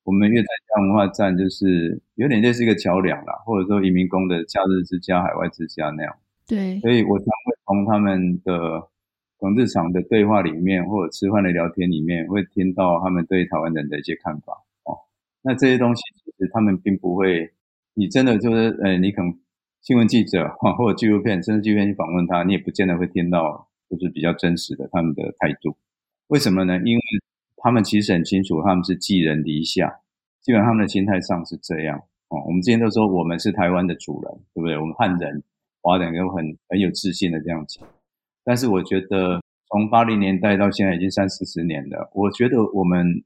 [0.05, 6.14] 我们越南家文化站就是有点类似一个桥梁啦，或者说移民工的假日之家、海外之家那样。
[6.47, 8.88] 对，所以我常会从他们的
[9.41, 14.57] 从日常的对话里面，或者吃饭的聊天里面，会听到他们对台湾人的一些看法。
[15.42, 17.53] 那这些东西其实他们并不会，
[17.94, 19.38] 你真的就是，呃，你可能
[19.81, 25.77] 新闻记者或者纪录片，甚至纪录片去访问他，你也不见得会听到就是比较真实的他们的态度。
[26.27, 26.77] 为什么呢？
[26.85, 27.03] 因为
[27.57, 30.01] 他们其实很清楚，他们是寄人篱下，
[30.42, 31.98] 基本上他们的心态上是这样。
[32.29, 34.77] 哦，我们之前都说我们是台湾的主人，对不对？
[34.77, 35.42] 我们汉人、
[35.81, 37.87] 华人都很很有自信的这样讲。
[38.44, 43.22] 但是我觉得从八零年代到现在已经三四十年了，我觉得我们。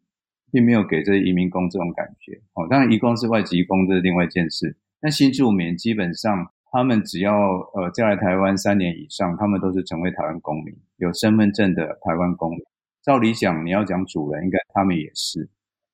[0.52, 4.76] 并没有给这移民工这种感觉，哦，当然移工是外籍工，这是另外一件事。
[5.00, 7.32] 但新住民基本上，他们只要
[7.74, 12.60] 呃嫁来台湾三年以上，他们都是成为台湾公民，有身份证的台湾公民。
[13.02, 15.48] 照理讲，你要讲主人，应该他们也是。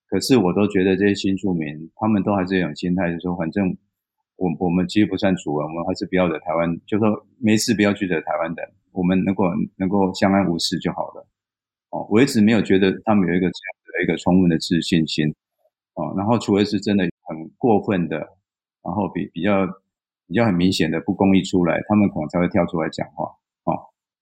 [0.08, 3.76] 可是我都觉得这些新住民，他们都还是有种心态，就是说反正
[4.36, 9.44] 我我们其实不算主人，我们还是不要惹台湾，就说没事不要去惹台湾人，我们能够
[9.76, 11.26] 能够相安无事就好了。
[11.90, 13.50] 哦，我一直没有觉得他们有一个
[14.02, 15.34] 一个充分的自信心。
[15.94, 18.16] 哦，然后除非是真的很过分的，
[18.84, 19.66] 然后比比较
[20.28, 23.24] 比较很明显的不公义出来，他们可能才会跳出来讲话。
[23.64, 23.74] 哦，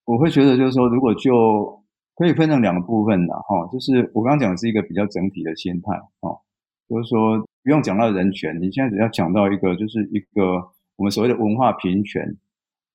[0.05, 1.83] 我会觉得就是说，如果就
[2.15, 5.93] 可以分成两个部分的哈，就是我刚刚讲的是一个比较整体的心态。
[6.21, 6.41] 哦，
[6.89, 12.23] 就是说不用讲到人权，你现在只要讲到一个就是一个我们所谓的文化平权，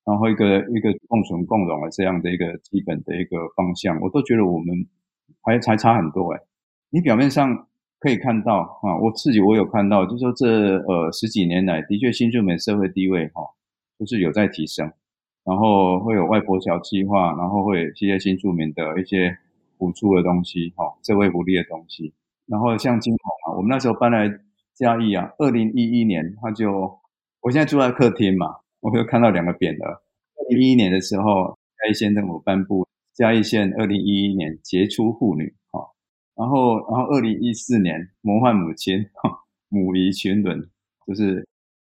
[0.05, 4.89] 然后一个一个共存共荣的这样的一个基本的一个方向，我都觉得我们
[5.43, 6.41] 还还差很多哎。
[6.93, 7.67] 你表面上。
[8.05, 13.43] 可以看到啊，我自己我有看到，就说这呃十几年来，的确新住民社会地位哈，
[13.97, 14.91] 就是有在提升，
[15.45, 19.39] 然后会有外婆桥计划，然后会有一些新住民的一些
[19.79, 22.13] 补助的东西哈，社会福利的东西，
[22.47, 24.29] 然后像金红啊，我们那时候搬来
[24.75, 26.99] 嘉义啊，二零一一年他就，
[27.41, 35.55] 我现在住在客厅嘛，我就看到两个匾额，二零一一年的时候，嘉义县政府颁布嘉义县二零一一年杰出妇女。
[36.43, 38.99] 然后，然后，二零一四年魔幻母亲，
[39.71, 40.59] 母仪群伦，
[41.07, 41.37] 就是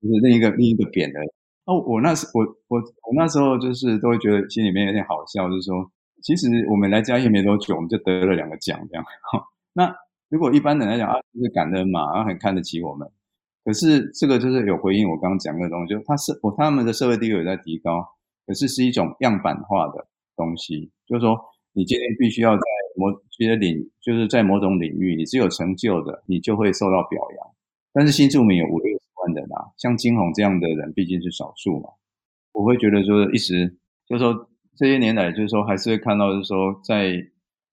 [0.02, 1.20] 就是另一个另一个贬的。
[1.64, 5.88] 哦，我那时我我我那时候就是都会觉得心里面有点好笑，就是说，
[6.22, 9.04] 其实我们来嘉义没多久，我们就得了两个奖，这样。
[9.74, 9.94] 那
[10.28, 13.08] 如果一般人来讲啊，就是感恩嘛，然后很看得起我们。
[13.64, 18.04] 可是这个就是有回应我刚刚讲的东西，就是他是我他们的社会地位有在提高，
[18.44, 21.38] 可是是一种样板化的东西，就是说
[21.74, 22.62] 你今天必须要在。
[22.98, 27.46] 某些领就是在某种领域，你是有成就的，你就会受到表扬。
[27.92, 31.88] 但是新住民有五六十万人啊，像金红这样的人毕竟是少数嘛。
[32.52, 37.24] 我会觉得说，一直就是说这些年来，就是说还是会看到，就是说在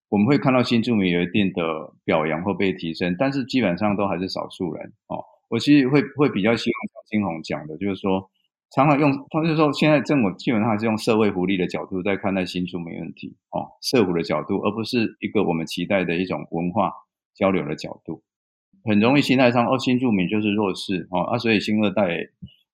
[0.10, 5.24] 我们会看到新住民有一定的表扬或被提升，但是基本上都还是少数人哦。
[5.50, 8.30] 我其实会会比较希望像金红讲的，就是说。
[8.76, 16.92] 常常用，他就是说，现在政府基本上还是用社会福利的角度在看待新住民问题，哦，社福的角度，而不是一个我们期待的一种文化
[17.34, 18.22] 交流的角度。
[18.84, 22.18] 很容易心态上，哦，新住民就是弱势，哦，啊，所以新二代，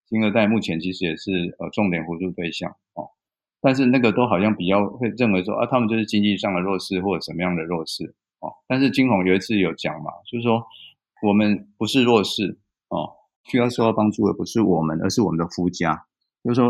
[0.08, 3.06] 新二代目前其实也是呃重点扶助对象，哦，
[3.60, 10.64] 但是那个都好像比较会认为说，啊，他们就是经济上的弱势或者什么样的弱势，哦，但是金红有一次有讲嘛，就是说
[11.22, 13.21] 我们不是弱势，哦。
[13.44, 16.04] 需要受到帮助的不是我们，而是我们的夫家。
[16.44, 16.66] 就是说，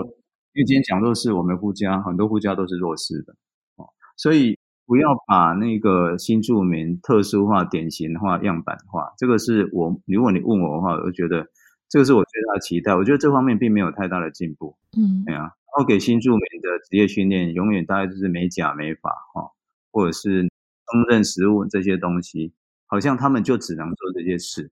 [0.54, 3.34] 因为今天讲弱势，我们夫家很多夫家都是弱势的，
[3.76, 9.12] 哦，所以不要把那个新住民特殊化、典型化、样板化。
[9.16, 11.46] 这个是我，如果你问我的话，我就觉得
[11.88, 12.94] 这个是我最大的期待。
[12.94, 15.40] 我觉得这方面并没有太大的进步，嗯，对啊。
[15.42, 19.50] 然后给新住民的职业训练，永远大概就是美甲、美发，哈，
[19.90, 22.52] 或者是烹饪食物这些东西，
[22.86, 24.70] 好像他们就只能做这些事。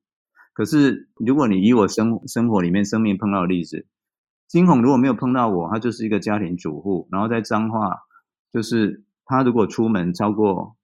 [0.60, 3.86] 可是，如果你以我生生活里面生命碰到的例子，
[4.46, 8.02] 金红如果没有碰到我，他就是一个家庭主妇，然后在彰化，
[8.52, 10.76] 就是他如果出门超过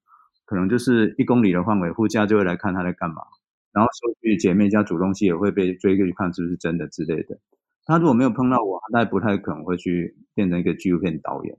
[0.45, 3.21] 可能就是一公里的范围，夫家就会来看他在干嘛，
[3.71, 7.37] 然后说句姐妹家煮东西也会被追过去看是不是真的之类的。
[7.85, 11.55] 他如果没有碰到我，他不太可能会去变成一个纪录片导演。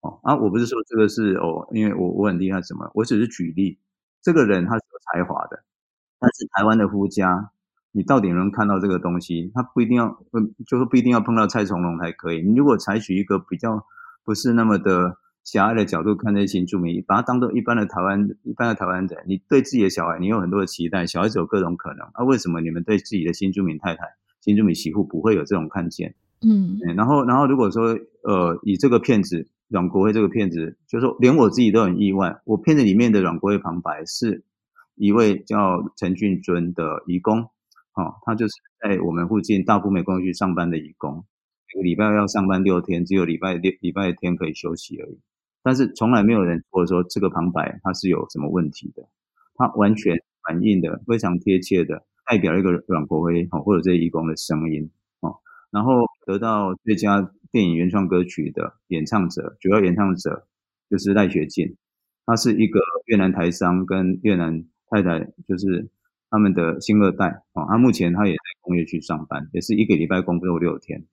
[0.00, 3.78] 哦，啊，我不是说这个是哦，因为我我很厉害什么，我只是举例，
[4.20, 5.62] 这个人他是有才华的。
[6.18, 7.50] 但是台湾的夫家，
[7.92, 9.50] 你到底能看到这个东西？
[9.52, 10.08] 他不一定要，
[10.66, 12.40] 就是不一定要碰到蔡崇隆才可以。
[12.40, 13.84] 你如果采取一个比较
[14.24, 22.06] 不是那么的狭隘的角度看这些新住民，把它当做一般的台湾一般的台湾人，你对自己的小孩，你有很多的期待，小孩子有各种可能。
[22.12, 24.04] 啊，为什么你们对自己的新住民太太、
[24.40, 26.14] 新住民媳妇不会有这种看见？
[26.46, 34.44] 嗯，然后，然后如果说，呃，以这个骗子阮国辉这个骗子，就是说连我自己都很意外，我片子里面的阮国辉旁白是。
[34.96, 37.46] 一位叫陈俊尊的义工，
[37.94, 41.24] 哦，他就是在我们附近大埔美工区上班的义工，
[41.72, 45.18] 一个礼拜要上班六天，只有礼拜六礼拜天可以休息而已。
[45.62, 49.08] 但是从来没有人或者说这个旁白他是有什么问题的，
[49.54, 55.36] 他完全反映的非常贴切的代表一个阮国辉哦，或者这义工的声音哦，
[55.70, 60.46] 然后得到最佳电影原创歌曲的演唱者，主要演唱者
[60.88, 61.76] 就是赖学进，
[62.24, 64.64] 他是一个越南台商跟越南。
[64.92, 65.88] 太太就是
[66.30, 71.04] 他们的新二代啊，他目前他也在工业区上班，也是一个礼拜工作六天，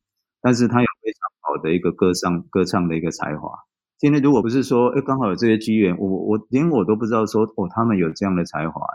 [0.42, 3.52] 但是他有非常好的一个歌唱歌唱的一个才华。
[3.98, 8.86] 今天如果不是说，哎，刚好有这些机缘，我我连我都不知道说，哦，他们有这样的才华。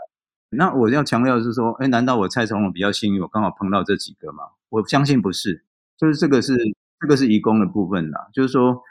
[0.49, 4.43] 那我要强调的是说，哎，难道我蔡崇隆比较幸运，我刚好碰到这几个吗？
[4.69, 5.65] 我相信不是，
[5.97, 6.55] 就是这个是
[6.99, 8.81] 这个是移工的部分啦，就是说。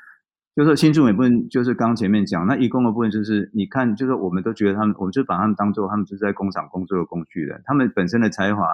[0.55, 8.67] 就是新住民部分，就是刚前面讲那移工的部分，就是你看，就是我们都觉得他们，我们就把他们当做他们就是在工厂工作的工具人，他们本身的才华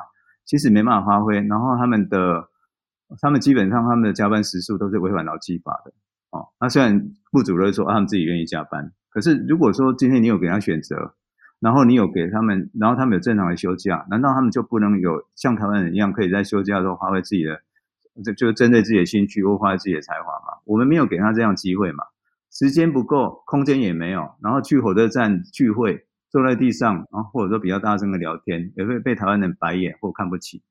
[0.45, 2.49] 其实没办法发挥，然后他们的
[3.20, 5.93] 他们基本上他们的加班时数都是违反劳基法的
[6.31, 6.49] 哦。
[6.61, 11.14] 那虽然雇主都说他们自己愿意加班，可是如果说今天你有给他选择，
[11.61, 17.62] 然后你有给他们，然后他们有正常的休假，难道他们就不能有像台湾人一样，可以在休假的时候发挥自己的，
[18.25, 20.59] 就就针对自己的兴趣或发挥自己的才华嘛？
[20.64, 22.05] 我们没有给他这样机会嘛，
[22.51, 30.62] 时间不够，空间也没有，然后去火车站聚会，坐在地上，然后或者说比较大声的聊天，也会被台湾人白眼或看不起。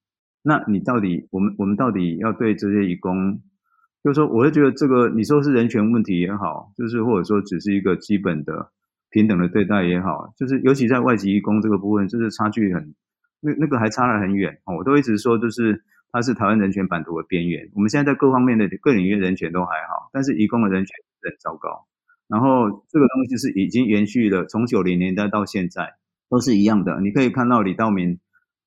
[0.43, 3.41] 那你到底，我们我们到底要对这些移工，
[4.04, 8.72] 就是说，我会觉得这个你说是人权问题也好，就是或者说只是一个基本的
[9.10, 12.95] 平等的对待也好，就是尤其在外籍移工这个部分，就是差距很，
[13.41, 14.58] 那那个还差得很远。
[14.78, 17.70] 我都一直说，就是它是台湾人权版图的边缘。
[17.74, 21.88] 我们现在在各方面的各领域人权都还好，但是移工的人权很糟糕。
[22.28, 25.95] 然后这个东西是已经延续了从九零年代到现在
[26.30, 26.99] 都是一样的。
[27.01, 28.20] 你可以看到李道明。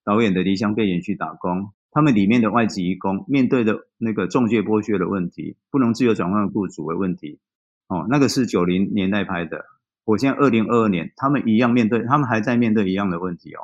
[0.03, 7.39] 导演的离乡背影去打工，他们里面的外籍移工面对的那个中介剥削的问题，不能自由转换的雇主的问题，
[7.87, 9.67] 哦，那个是九零年代拍的。
[10.07, 13.61] 我现在二零二二年，他们一样面对，他们还在面对一样的问题哦。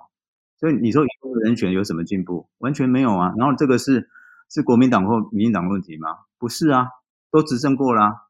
[0.59, 2.49] 所以你说移工的人权有什么进步？
[2.59, 3.35] 完全没有啊。
[3.37, 4.09] 然后这个是
[4.49, 6.09] 是国民党或民进党问题吗？
[6.39, 6.89] 不是啊，
[7.31, 8.25] 都执政过啦。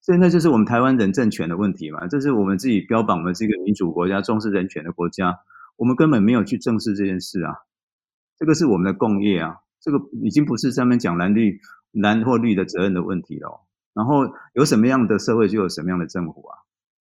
[0.00, 2.06] 所以那就是我们台湾人政权的问题嘛。
[2.08, 5.38] 这是我们自己标榜的是一个民主国家、重视人权的国家。
[5.76, 7.54] 我们根本没有去正视这件事啊，
[8.36, 11.60] 这个是我们的共业啊，这个已经不是上面讲蓝绿
[11.92, 13.64] 蓝或绿的责任的问题了。
[13.94, 14.22] 然后
[14.54, 16.58] 有什么样的社会就有什么样的政府啊，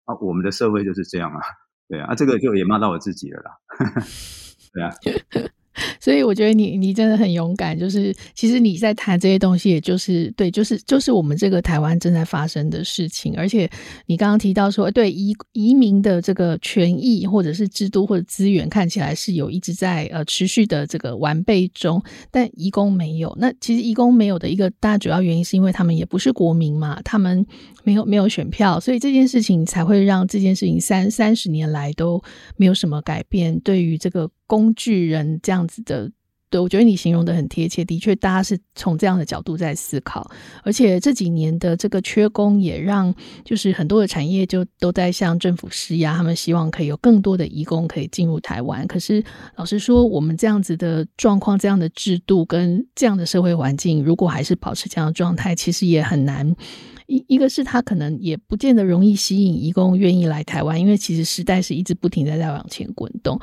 [0.06, 1.40] 啊，我们的社会就是这样啊，
[1.88, 3.58] 对啊，这个就也骂到我自己了啦，
[4.72, 4.90] 对啊。
[5.98, 13.34] 所以我觉得你你真的很勇敢，就是其实你在谈这些东西，也就是对，就是就是我们这个台湾正在发生的事情。
[13.36, 13.70] 而且
[14.04, 23.34] 你刚刚提到说，对移移民的这个权益或者是制度或者资源，看起来是有一直在呃持续的这个完备中，但移工没有。
[23.40, 27.46] 那其实移工没有的一个大主要原因，是因为他们也不是国民嘛，他们
[27.84, 32.22] 没有没有选票，所以这件事情才会让这件事情三三十年来都
[32.56, 33.58] 没有什么改变。
[33.60, 34.30] 对于这个。
[34.50, 36.10] 工具人这样子的，
[36.50, 37.84] 对，我觉得你形容得很贴切。
[37.84, 40.28] 的确，大家是从这样的角度在思考，
[40.64, 48.84] 而且这几年的这个缺工也让就是很多的产业就都在向政府施压，他们希望可以有更多的移工可以进入台湾。
[48.88, 49.22] 可是
[49.54, 56.56] 老实说，我们这样子的状况、这样的制度跟这样的社会环境，如果还是保持这样的状态，其实也很难。
[57.10, 63.36] 一一个是他可能也不见得容易吸引移工愿意来台湾，因为其实时代是一直不停的在往前滚动，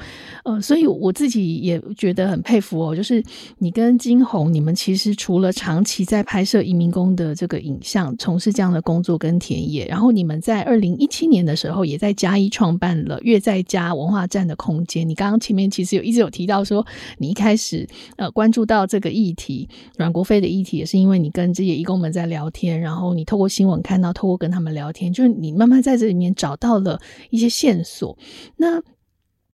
[0.46, 3.22] 呃，所以我自己也觉得很佩服哦，就是
[3.58, 15.06] 你跟金红，你们其实除了长期在拍摄移民工的这个影像，从事这样的工作跟田野，然后你们在二零一七年的时候，也在嘉义创办了月在家文化站的空间。
[15.08, 16.88] 你刚刚前面其实有一直有提到说，
[17.18, 23.50] 你一开始呃关注到这个议题，阮国飞的议题，也是因为你跟这些移工们在聊天，然后你透过。
[23.58, 27.00] 新闻看到，透过跟他们聊天，就是你慢慢在这里面找到了
[27.32, 28.16] 一些线索。
[28.56, 28.80] 那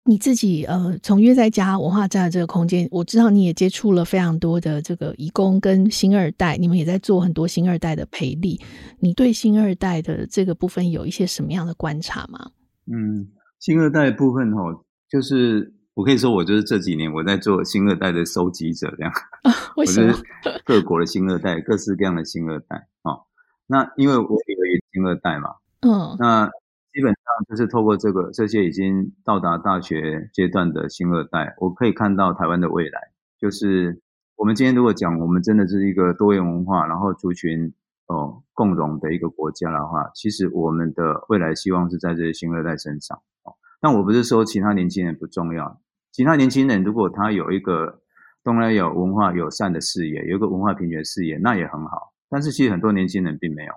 [0.04, 8.60] 你自己呃，从约在家文化站的这个空间，我知道你也接触了非常多的这个移工跟新二代，你们也在做很多新二代的培力。
[9.00, 12.52] 你对新二代的这个部分有一些什么样的观察吗？
[12.92, 13.26] 嗯，
[13.60, 19.14] 新二代的部分哦，就是我可以说，我就是这几年我在做新二代的收集者，这样。
[19.44, 20.12] 啊， 为什么？
[20.12, 23.14] 我是各国的新二代，各式各样的新二代啊。
[23.14, 23.20] 哦
[23.68, 26.46] 那因为我以为新二代嘛，嗯，那
[26.94, 33.00] 基本上就是透过这个这些已经到达大学阶段的新二代，我可以看到台湾的未来。
[33.40, 34.02] 就是
[34.36, 37.74] 我们今天如果讲我们真的是一个多元文化，然后族群
[38.08, 43.18] 哦共融的一个国家的话，其实我们的未来希望是在这些新二代身上。
[43.44, 48.02] 哦，但我不是说其他年轻人不重要，其他年轻人如果他有一个
[48.44, 52.13] 东南亚文化友善的视野，有一个文化平权视野，那也很好。
[52.34, 53.72] 但是其实很多年轻人并没有，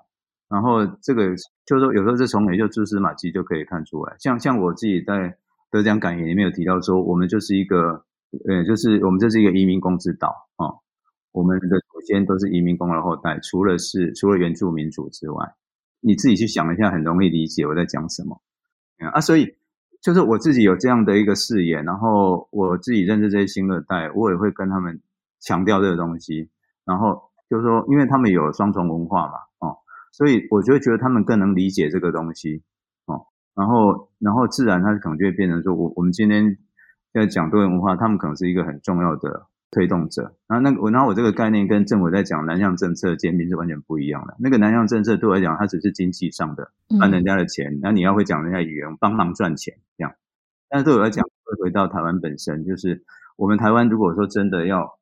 [0.48, 1.36] 然后这个
[1.66, 4.16] 就是说有时候是从也就蛛丝马迹就可以看出来。
[4.18, 5.36] 像像我自己在
[5.70, 8.02] 得奖感言里面有提到说，我们就是一个
[8.48, 10.72] 呃，就是我们这是一个移民工之岛啊，
[11.32, 15.54] 我们的祖先都是移民工的后代，除了是除了原住民族之外，
[16.00, 18.40] 你自己去想一下，很容易理解我在讲什么
[19.12, 19.20] 啊。
[19.20, 19.54] 所以
[20.00, 24.98] 就是我自己有这样的一个视野，然后我自己认识这些新二代，我也会跟他们
[25.40, 26.48] 强调这个东西，
[26.86, 27.25] 然后。
[27.48, 29.78] 就是说，因为他们有双重文化嘛，哦，
[30.12, 32.64] 所以我就会觉得他们更能理解这个东西，
[33.06, 36.58] 哦，然后，然后自然他可能就会变成说，我我们今天
[37.12, 40.34] 要讲多元文化，他们可能是一个很重要的推动者。
[40.48, 44.34] 然后那个我，然后我这个概念跟政府在讲南向政策兼并是完全不一样的。
[44.40, 50.12] 那个南向政策对我来讲，它只是经济上的，赚人家的钱，那你要会讲人家语言，帮忙赚钱这样。
[50.68, 53.04] 但是对我来讲，会回到台湾本身，就是
[53.36, 54.98] 我们台湾如果说真的要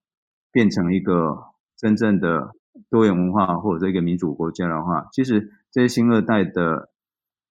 [0.52, 1.53] 变成一个。
[1.76, 2.52] 真正的
[2.90, 6.90] 多元文化或者一个民主国家的话，其实这些新二代的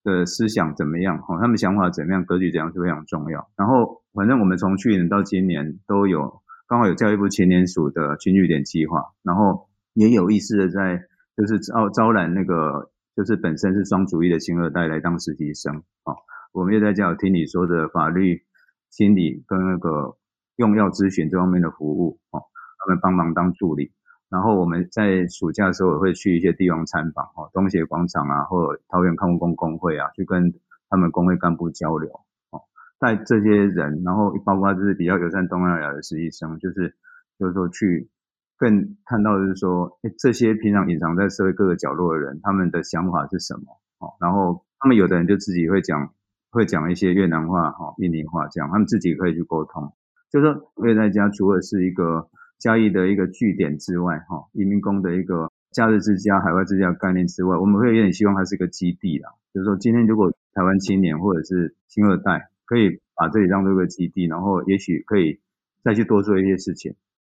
[0.03, 3.49] 的思想怎么样，哈，他们想法怎么样，格局怎样是非常重要。
[3.55, 11.03] 然后，反正我们从去年到今年都有刚好有教育部青年署的青据点计划，然后也有意识的在
[11.37, 16.15] 就是招招揽那个就是本身是双主义的新二代来当实习生，啊，
[16.51, 18.41] 我们也在讲听你说的法律、
[18.89, 20.17] 心理跟那个
[20.57, 22.43] 用药咨询这方面的服务，哦，
[22.79, 23.91] 他们帮忙当助理。
[24.33, 30.51] 然后我们在暑假的时候也会去一些地方参访，哦，东协广场啊，或者桃园康复工工会啊，去跟
[30.89, 32.09] 他们工会干部交流，
[32.49, 32.59] 哦，
[32.97, 36.95] 带这些人，然后包括就是比较友善东南亚的实习生，就是
[37.37, 38.09] 就是说去
[38.57, 43.77] 更看到就是说，诶，这些平常隐藏在社会各个角落的人，他们的想法是什么？
[43.99, 46.09] 哦，然后他们有的人就自己会讲，
[46.49, 49.93] 会讲一些越南话、哈印尼话这样，他们自己可以去沟通。
[50.31, 52.27] 就是说，我也在家除了是一个。
[52.63, 59.31] 嘉义的一个据点之外，哈，移民工的一个假日之家、海外之家概念之外，我们会有点希望它是一个基地啦。
[59.53, 65.41] 就是说，今天如果台湾青年或者是新二代可以把这里当做一个基地，然后也许可以
[65.83, 66.95] 再去多做一些事情。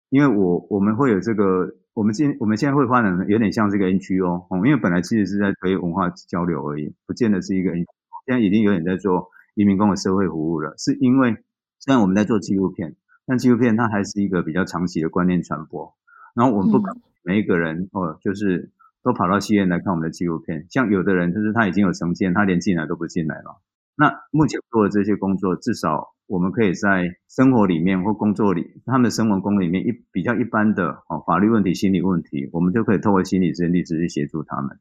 [0.09, 7.83] 因为我我们会有这个，我们今我们现在会发展有点像这个 NGO，因为本来其实是在推文化交流而已，不见得是一个 NGO。
[8.25, 11.35] 现在已经有点在做移民工的社会服务了，是因为
[11.79, 12.95] 虽然我们在做纪录片。
[13.27, 15.93] 但纪录片它还是一个比较长期的观念传播，
[16.33, 18.71] 然后我们不可能每一个人哦，就是
[19.03, 20.65] 都跑到戏院来看我们的纪录片。
[20.69, 23.61] 像有的人就是他已经有成见，他连进来都不进来了。
[23.97, 34.79] 那目前做的这些工作，至少我们可以在生活里面或工作里，他们的生活工里面一比较一般的哦法律问题、心理问题，我们就可以透过心理师、律师去协助他们。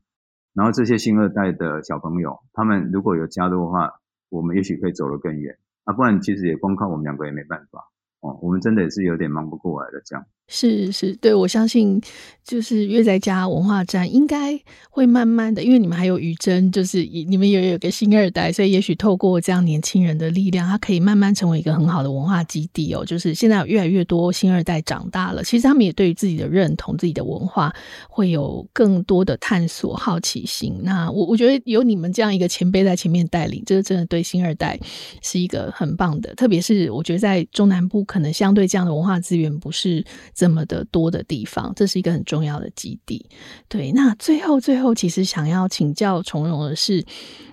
[0.55, 3.95] 然后这些新二代的小朋友，他们如果有加入的话，
[4.29, 5.59] 我们也许可以走得更远。
[5.85, 7.89] 啊，不然其实也光靠我们两个也没办法。
[8.21, 10.27] 哦，我们真的也是有点忙不过来的，这样。
[10.49, 12.01] 是是，对，我相信
[12.45, 14.57] 就是乐在家文化站应该
[14.91, 23.05] 会慢慢的，因为你们还有余真，就是你们也有个新二代，所以也许透过这样年轻人的力量，它可以慢慢成为一个很好的文化基地哦。
[23.05, 27.75] 就是现在有越来越多新二代长大了，其实他们也对于自己的认同、自己的文化
[28.09, 30.79] 会有更多的探索、好奇心。
[30.83, 34.79] 那我我觉得有你们这样一个前辈在前面带领，这个真的对新二代
[35.23, 36.33] 是一个很棒的。
[36.37, 40.05] 特别是我觉得在中南部，可能相对这样的文化资源不是。
[40.37, 43.27] 这么的多的地方，这是一个很重要的基地。
[43.69, 47.03] 对，那最后最后，其实想要请教从容的是，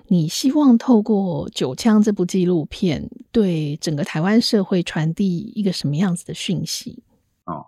[0.10, 7.02] 你希望透过《九枪》这部纪录片，对整个台湾社会传递一个什么样子的讯息？
[7.46, 7.66] 哦，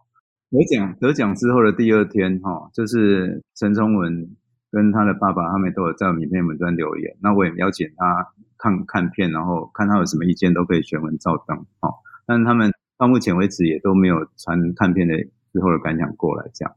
[0.52, 4.30] 得奖得奖之后的第二天，哈、哦，就是陈聪文
[4.70, 7.16] 跟他的爸爸，他们都有在我影片文章留言。
[7.22, 11.58] 那我也邀请他看看片，然后看他有什么意见，都可以全文照登。
[11.80, 11.96] 哦，
[12.28, 12.70] 但他们。
[12.98, 15.18] 到目前为止也都没有传看片的
[15.52, 16.76] 之后的感想过来，这样。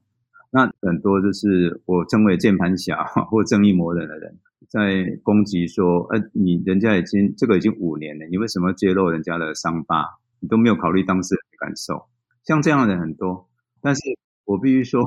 [0.51, 4.39] 那很多就是我称为键盘侠或正义魔人的人
[4.69, 10.05] 在攻击说：“呃，你人家已经这个已经五年了，你为什么揭露人家的伤疤？
[10.41, 12.07] 你都没有考虑当事人的感受。”
[12.45, 13.47] 像这样的人很多，
[13.83, 14.01] 但是
[14.47, 15.03] 我必须说，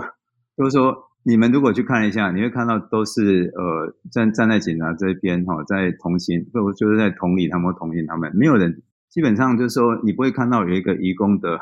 [0.55, 8.83] 就是说你们如果去看一下，你会看到都是呃站站在警察这边哈，在同情，就就是在同理他们，同情他们，没有人。
[9.11, 11.59] 基本上就是说，你不会看到有一个移工的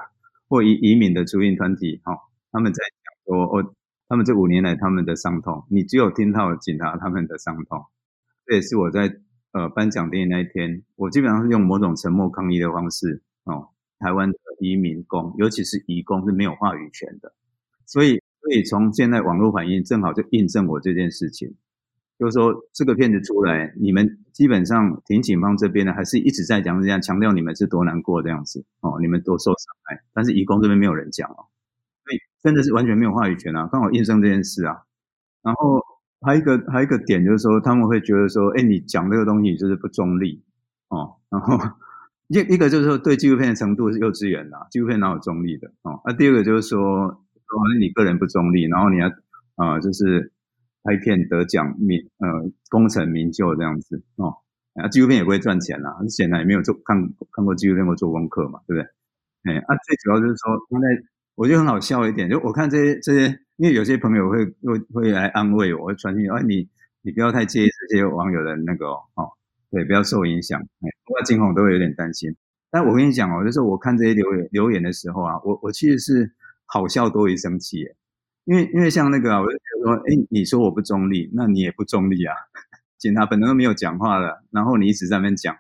[0.47, 2.16] 或移移民的主运团体，哈，
[2.52, 3.74] 他们在讲说，哦，
[4.08, 7.86] 他们这五年来他们的伤痛，你只有听到警察他们的伤痛。
[8.45, 9.20] 这也是我在
[9.52, 17.34] 呃颁奖典礼那一天，我基本上是用某种沉默抗议的方式，哦，台湾的移民工，尤其是移工是没有话语权的，
[17.88, 21.56] 所以，所以从现在网络反应正好就印证我这件事情。
[22.20, 30.03] 就是说，这个片子出来，你们基本上挺警方这边呢，还是一直在讲这样强调你们是多难过这样子哦，你们多受伤害。
[30.13, 31.47] 但是移工这边没有人讲哦，
[32.03, 34.80] 所以真的是完全没有话语权啊，刚好印证这件事啊。
[35.41, 35.82] 然后
[36.20, 40.43] 还有一个还有一个点就是说，他们会觉得说，哎，你讲这个东西就是不中立
[40.89, 41.15] 哦。
[41.30, 41.57] 然后
[42.28, 46.01] 一一个就是说，对纪录片的程度是幼稚园啦，纪录片哪有中立的哦？
[46.05, 49.09] 那第二个就是说，说你个人不中立，然后你要
[49.55, 50.34] 啊、就是。
[50.90, 54.34] 拍片得奖名呃功成名就这样子哦，
[54.74, 56.98] 啊纪录片也不会赚钱啦，显然也没有做看
[57.32, 59.54] 看过纪录片或做功课嘛，对不对？
[59.54, 60.88] 哎啊最主要就是说现在
[61.36, 63.28] 我觉得很好笑一点，就我看这些这些，
[63.58, 66.68] 因为有些朋友会会会来安慰我，会传讯啊你
[67.04, 69.30] 你不要太介意这些网友的那个哦，
[69.70, 72.36] 对，不要受影响，哎，不过金红都会有点担心。
[72.72, 76.34] 但我跟你讲哦，就是我看这些留言留言的时候啊，我我其实是
[76.66, 77.86] 好笑多于生气。
[78.50, 82.34] 因为因为像那个，我就觉得说，哎，你说我不中立，那你也不中立啊。
[82.97, 85.56] 警察本来都没有讲话了，然后你一直在那边讲，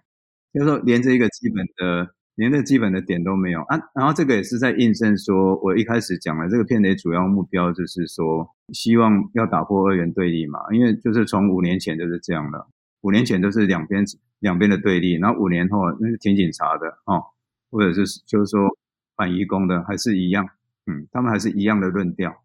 [0.51, 3.79] 就是说连这一个基本的连这基本的点都没有啊。
[3.93, 12.65] 然后这个也是在印证说，我一开始讲的这个片的主要目标就是说，希望要打破二元对立嘛，因为就是从五年前就是这样的，
[13.01, 14.03] 五年前都是两边
[14.39, 17.23] 两边的对立，然后五年后那是挺警察的哦，
[17.69, 18.67] 或者是就是说
[19.15, 20.49] 反移工的还是一样，
[20.87, 22.41] 嗯，他们还是一样的论调，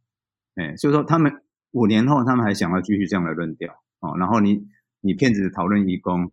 [0.56, 1.32] 哎，所以说他们
[1.72, 4.66] 五年后他们还想要继续这样的论调哦，然后你
[5.00, 6.32] 你骗子讨论移工。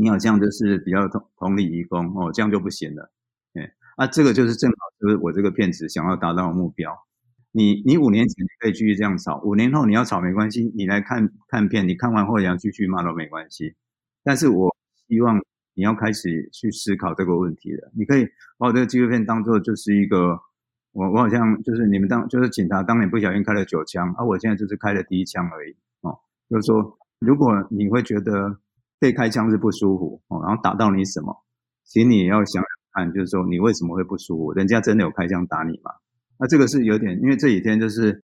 [0.00, 3.10] 你好像就是比较同同理移工哦，这样就不行了，
[3.54, 6.96] 哎，啊，这个就是正好就是我这个骗子想要达到的目标。
[7.50, 13.74] 你你五年前你可以继续这样吵，五年后你要吵没关系，你来看看片，你看完后你要继续骂都没关系。
[14.22, 14.72] 但是我
[15.08, 15.42] 希望
[15.74, 17.90] 你要开始去思考这个问题了。
[17.96, 18.24] 你可以
[18.56, 20.38] 把我这个纪录片当做就是一个，
[20.92, 26.18] 我我好像就是你们当就是警察当年不小心开了九枪，而、我现在就是开了第一枪而已哦。
[26.48, 28.58] 就是说，如果你会觉得。
[29.00, 31.32] 被开枪是不舒服哦，然后打到你什么？
[31.84, 34.52] 其实你要想想看，就是说你为什么会不舒服？
[34.54, 35.92] 人家真的有开枪打你吗？
[36.36, 38.24] 那这个是有点，因为这几天就是，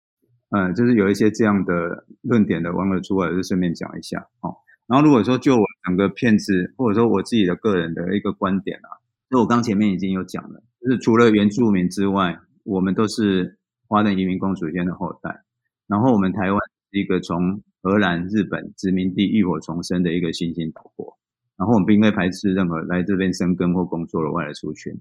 [0.51, 4.55] 嗯，就是有一些这样的论点的网友出来，就顺便讲一下哦。
[4.87, 15.43] 然后如果说就我整个片子，或者说我自己的个人的一个观点啊，就我刚前面已经有讲了，就是除了原住民之外，我们都是华人移民工祖先的后代，
[15.87, 16.59] 然后我们台湾
[16.93, 17.63] 是一个从。
[17.83, 21.17] 荷兰、日本殖民地浴火重生的一个新兴岛国，
[21.57, 24.93] 然后我们不应该排斥任何来这边生根或工作的外来族群。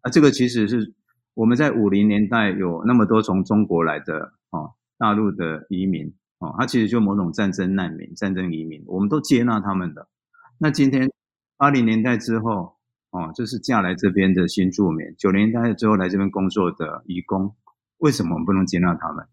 [0.00, 0.94] 啊，这个其实是
[1.34, 6.06] 我们在五零年代有那么多从中国来的哦，大陆的移民
[6.38, 10.08] 哦，他其实就某种战争难民、战争移民，我们都接纳他们的。
[10.56, 11.12] 那今天
[11.58, 12.76] 八零年代之后
[13.12, 17.54] 哦，这是嫁来这边的新住民，九零年代之后来这边工作的移工，
[17.98, 19.24] 为什么我们不能接纳他们？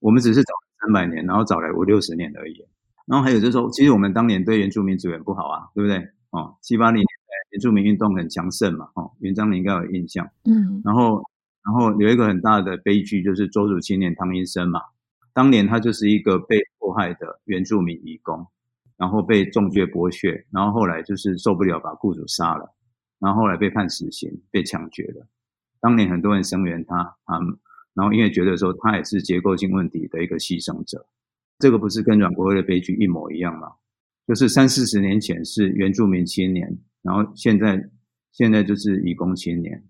[0.00, 0.52] 我们只是找。
[0.82, 2.64] 三百年，然后找来五六十年而已。
[3.04, 5.98] 然后还有就是说，其实我们当年对原住民资源不好啊，对不对？
[6.30, 10.26] 哦，七八零年代原住民运动很强盛嘛，哦，元璋你应该有印象。
[10.46, 10.80] 嗯。
[10.82, 11.22] 然后，
[11.62, 14.80] 然后有一个很大的悲剧，就是周族青年汤英生嘛，
[15.34, 18.46] 当年他就是一个被迫害的原住民移工，
[18.96, 22.74] 然后被重爵剥削，然后后来就是受不了，把雇主杀了，
[23.20, 25.28] 然后后来被判死刑，被枪决了。
[25.80, 27.56] 当年很多人声援他，他们。
[27.92, 31.06] 然后因为觉得说他也是结构性问题的一个牺牲者，
[31.58, 33.68] 这个不是跟阮国辉的悲剧一模一样吗？
[34.26, 37.90] 就是三四十年前是原住民青年，然后现在
[38.30, 39.84] 现在就是移工青年，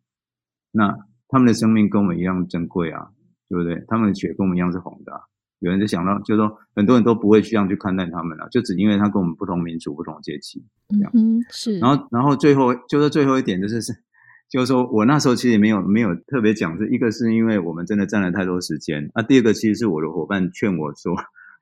[0.73, 0.97] 那
[1.29, 3.13] 他们的生命跟我们一样珍贵啊，
[3.49, 3.85] 对不对？
[3.87, 5.13] 他们的血跟我们一样是红的。
[5.61, 11.11] 有人就想到，就是说很多人都不会这样去看待他们了，就只因为他跟我们不同民族、不同阶级这样。
[11.15, 11.79] 嗯，是。
[11.79, 13.95] 然后，然后最后就是最后一点就是是。
[14.51, 21.15] 就是说我那时候其实没有没有特别讲，是一个是因为我们真的占了太多时间，啊，第二个其实是我的伙伴劝我说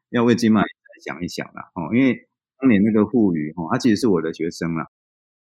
[0.09, 0.62] 要为金马
[1.05, 2.26] 想一想啦，哦，因为
[2.59, 4.86] 当年那个护语哦，他其实是我的学生啦，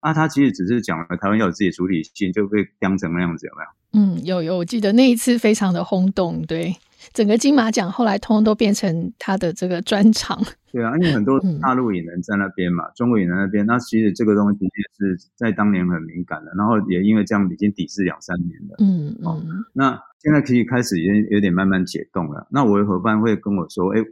[0.02, 3.70] 啊，他其实只是讲了台湾要有自己主体性，就被当成那样子，有没有？
[3.94, 6.76] 嗯，有有，我记得那一次非常的轰动，对。
[7.14, 10.38] 整个金马奖后来通通都变成他的这个专场。
[10.72, 18.76] 对啊，因为很多大陆影人在那边嘛，嗯、中国影人那边，那其实这个东西也是在当年很敏感的，然后也因为这样已经抵制两三年了。
[18.80, 19.42] 嗯嗯、哦。
[19.74, 22.46] 那现在可以开始已经有点慢慢解冻了。
[22.52, 24.04] 那我的伙伴会跟我说：“哎，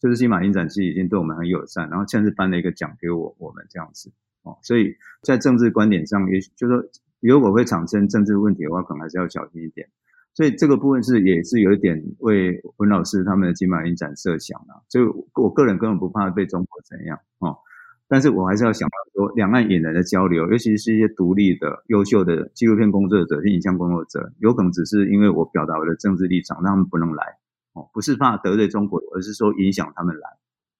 [0.00, 4.12] 就是金马影展其实已经对我们很友善，然后甚至颁了一个奖给我，我们这样子。”
[4.44, 6.84] 哦，所以在政治观点上，也就是说，
[7.28, 9.88] 如果会产生政治问题的话，可能还是要小心一点。
[10.34, 15.04] 所以这个部分是也是有一点为文老师他们的金马影展设想啊，所以
[15.34, 17.56] 我个人根本不怕被中国怎样哦，
[18.08, 27.38] 但是我还是要想到说，两岸引人的交流，尤其是一些独立的、优秀的纪录片工作者、影像工作者，有可能只是因为我表达我的政治立场，让他们不能来
[27.74, 30.28] 哦，不是怕得罪中国，而是说影响他们来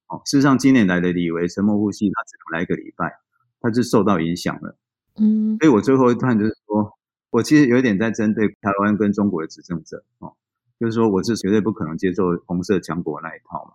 [0.08, 0.20] 哦。
[0.24, 3.20] 事实上，今年来的李维沉默呼吸，他只能来一个礼拜，
[3.60, 4.76] 他就受到影响了。
[5.20, 6.92] 嗯，所以我最后一段就是说。
[7.30, 10.34] 我其实有一点在针对台湾跟中国的执政者哦，
[10.78, 13.72] 就是说我是绝对不可能接受红色强国那一套嘛。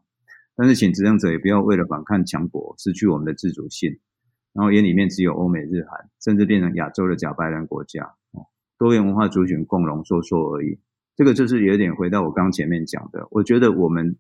[0.56, 4.00] 但是请执政者也不要为了反抗强国失去我们的自主性，
[4.54, 10.80] 然后眼里面只有欧美日韩，甚至变成亚洲的假白兰国家哦，多元文化族群共荣说说而已。
[11.18, 14.16] 这个就是有点回到我刚前面讲的，我觉得我们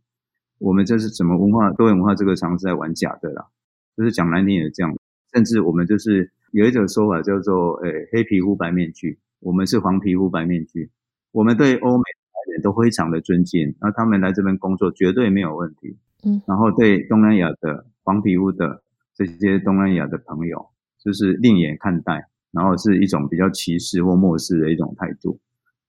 [0.57, 3.47] 我们这是什么文化多元文化这个常是在玩假的啦，
[3.95, 4.93] 就是讲难听也是这样，
[5.33, 9.19] 甚至我们就是有一种说法叫做诶黑皮肤白面具。
[9.41, 10.89] 我们是黄皮肤白面具，
[11.31, 15.95] 我们对欧美的人都非常的尊敬，那他们来这边工作绝对没有问题。
[16.25, 18.83] 嗯，然后对东南亚的黄皮肤的
[19.15, 20.67] 这些东南亚的朋友，
[21.01, 25.39] 就是另眼看待，然后是一种比较歧视或漠视的一种态度，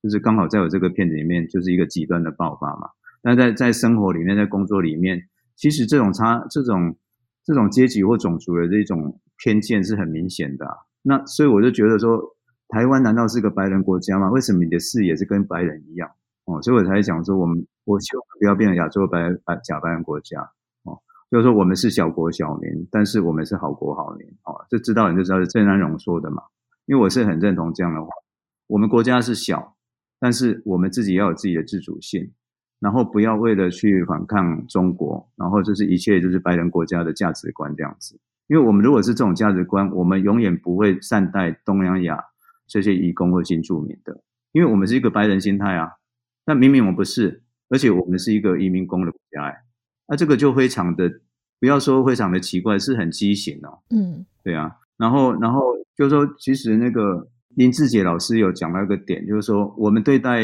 [0.01, 2.91] 就是刚好在我这个片子里面就是一个极端的爆发嘛。
[3.21, 5.25] 但在在生活里面，在工作里面，
[5.57, 6.95] 其实这种差这种
[7.51, 10.65] 这种阶级或种族的这种偏见是很明显的。
[11.03, 12.37] 那所以我就觉得说。
[12.73, 14.31] 台湾难道是个白人国家吗？
[14.31, 16.09] 为什么你的视野是跟白人一样？
[16.45, 20.41] 哦，所以我才讲说，我们我希望不要变成亚洲白白假白人国家
[20.85, 20.97] 哦，
[21.33, 26.45] 就是说我们是小国小民，但是我们是好国好民哦，这知道人就知道是郑南荣说的嘛，
[26.87, 28.09] 因为我是很认同这样的话，
[28.69, 29.75] 我们国家是小，
[30.21, 32.31] 但是我们自己要有自己的自主性，
[32.81, 38.19] 然后不要为了去反抗中国，然后就是一切就是白人国家的价值观这样子，
[38.49, 42.25] 因为我们如果是这种价值观，我们永远不会善待东南亚。
[42.73, 44.23] 这些移工或新住民的，
[44.53, 45.91] 因为我们是一个白人心态啊，
[46.45, 49.65] 但明明我们不是，而且我们是一个移民工的国家，哎，
[50.07, 51.11] 那这个就非常的，
[51.59, 53.81] 不要说非常的奇怪，是很畸形哦。
[53.91, 57.27] 嗯，对啊，然后，然后就是说，其实那个
[57.57, 60.41] 林志杰老师有讲到一个点，就是说，我们对待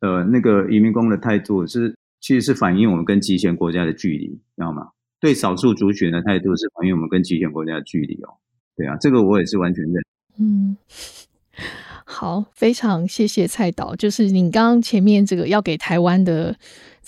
[0.00, 4.88] 呃那个移民工的态度是，其实是反映我们跟极权国家的距离，知道吗？
[5.20, 8.34] 对少数族群的态度是反映我们跟极权国家的距离哦。
[8.76, 10.04] 对啊，这个我也是完全认。
[10.38, 10.76] 嗯。
[12.04, 16.56] 好，非常谢谢蔡导，就是你刚刚前面这个要给台湾的。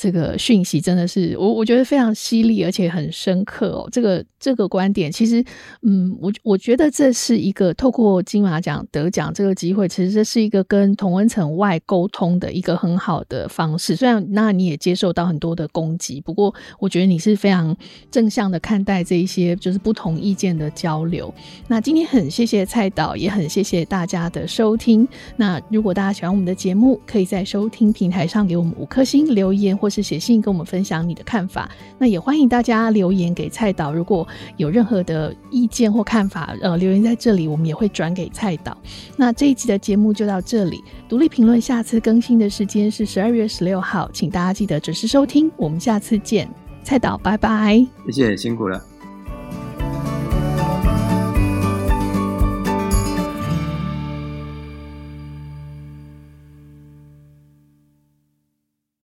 [0.01, 3.89] 这个讯息真的是我我觉得非常犀利，而且很深刻哦。
[3.91, 5.45] 这个这个观点，其实
[5.83, 13.97] 嗯，我我觉得这是一个透过金马奖得奖这个机会，其实这是一个跟同温层外沟通的一个很好的方式。
[13.97, 17.77] 虽然那你也接受到很多的攻击，不过我觉得你是非常
[18.09, 21.35] 正向的看待这一些就是不同意见的交流。
[21.67, 25.09] 那今天很谢谢蔡导，也很谢谢大家的收听。
[25.37, 29.88] 那如果大家喜欢我们的节目，可以在收听平台上给我们五颗星留言或。
[29.89, 33.93] 是写信跟我们分享你的看法，那也欢迎大家留言给蔡导。
[33.93, 34.27] 如果
[34.57, 38.77] 有任何的意见或看法，呃，留言在这里，我们也会转给蔡导。
[39.17, 45.51] 那这一期的节目就到这里，独立评论下次更新的时间是十二月十六号，请大家记得准时收听。
[45.57, 46.49] 我们下次见，
[46.83, 47.87] 蔡导，拜拜。
[48.07, 48.98] 谢谢，辛苦了。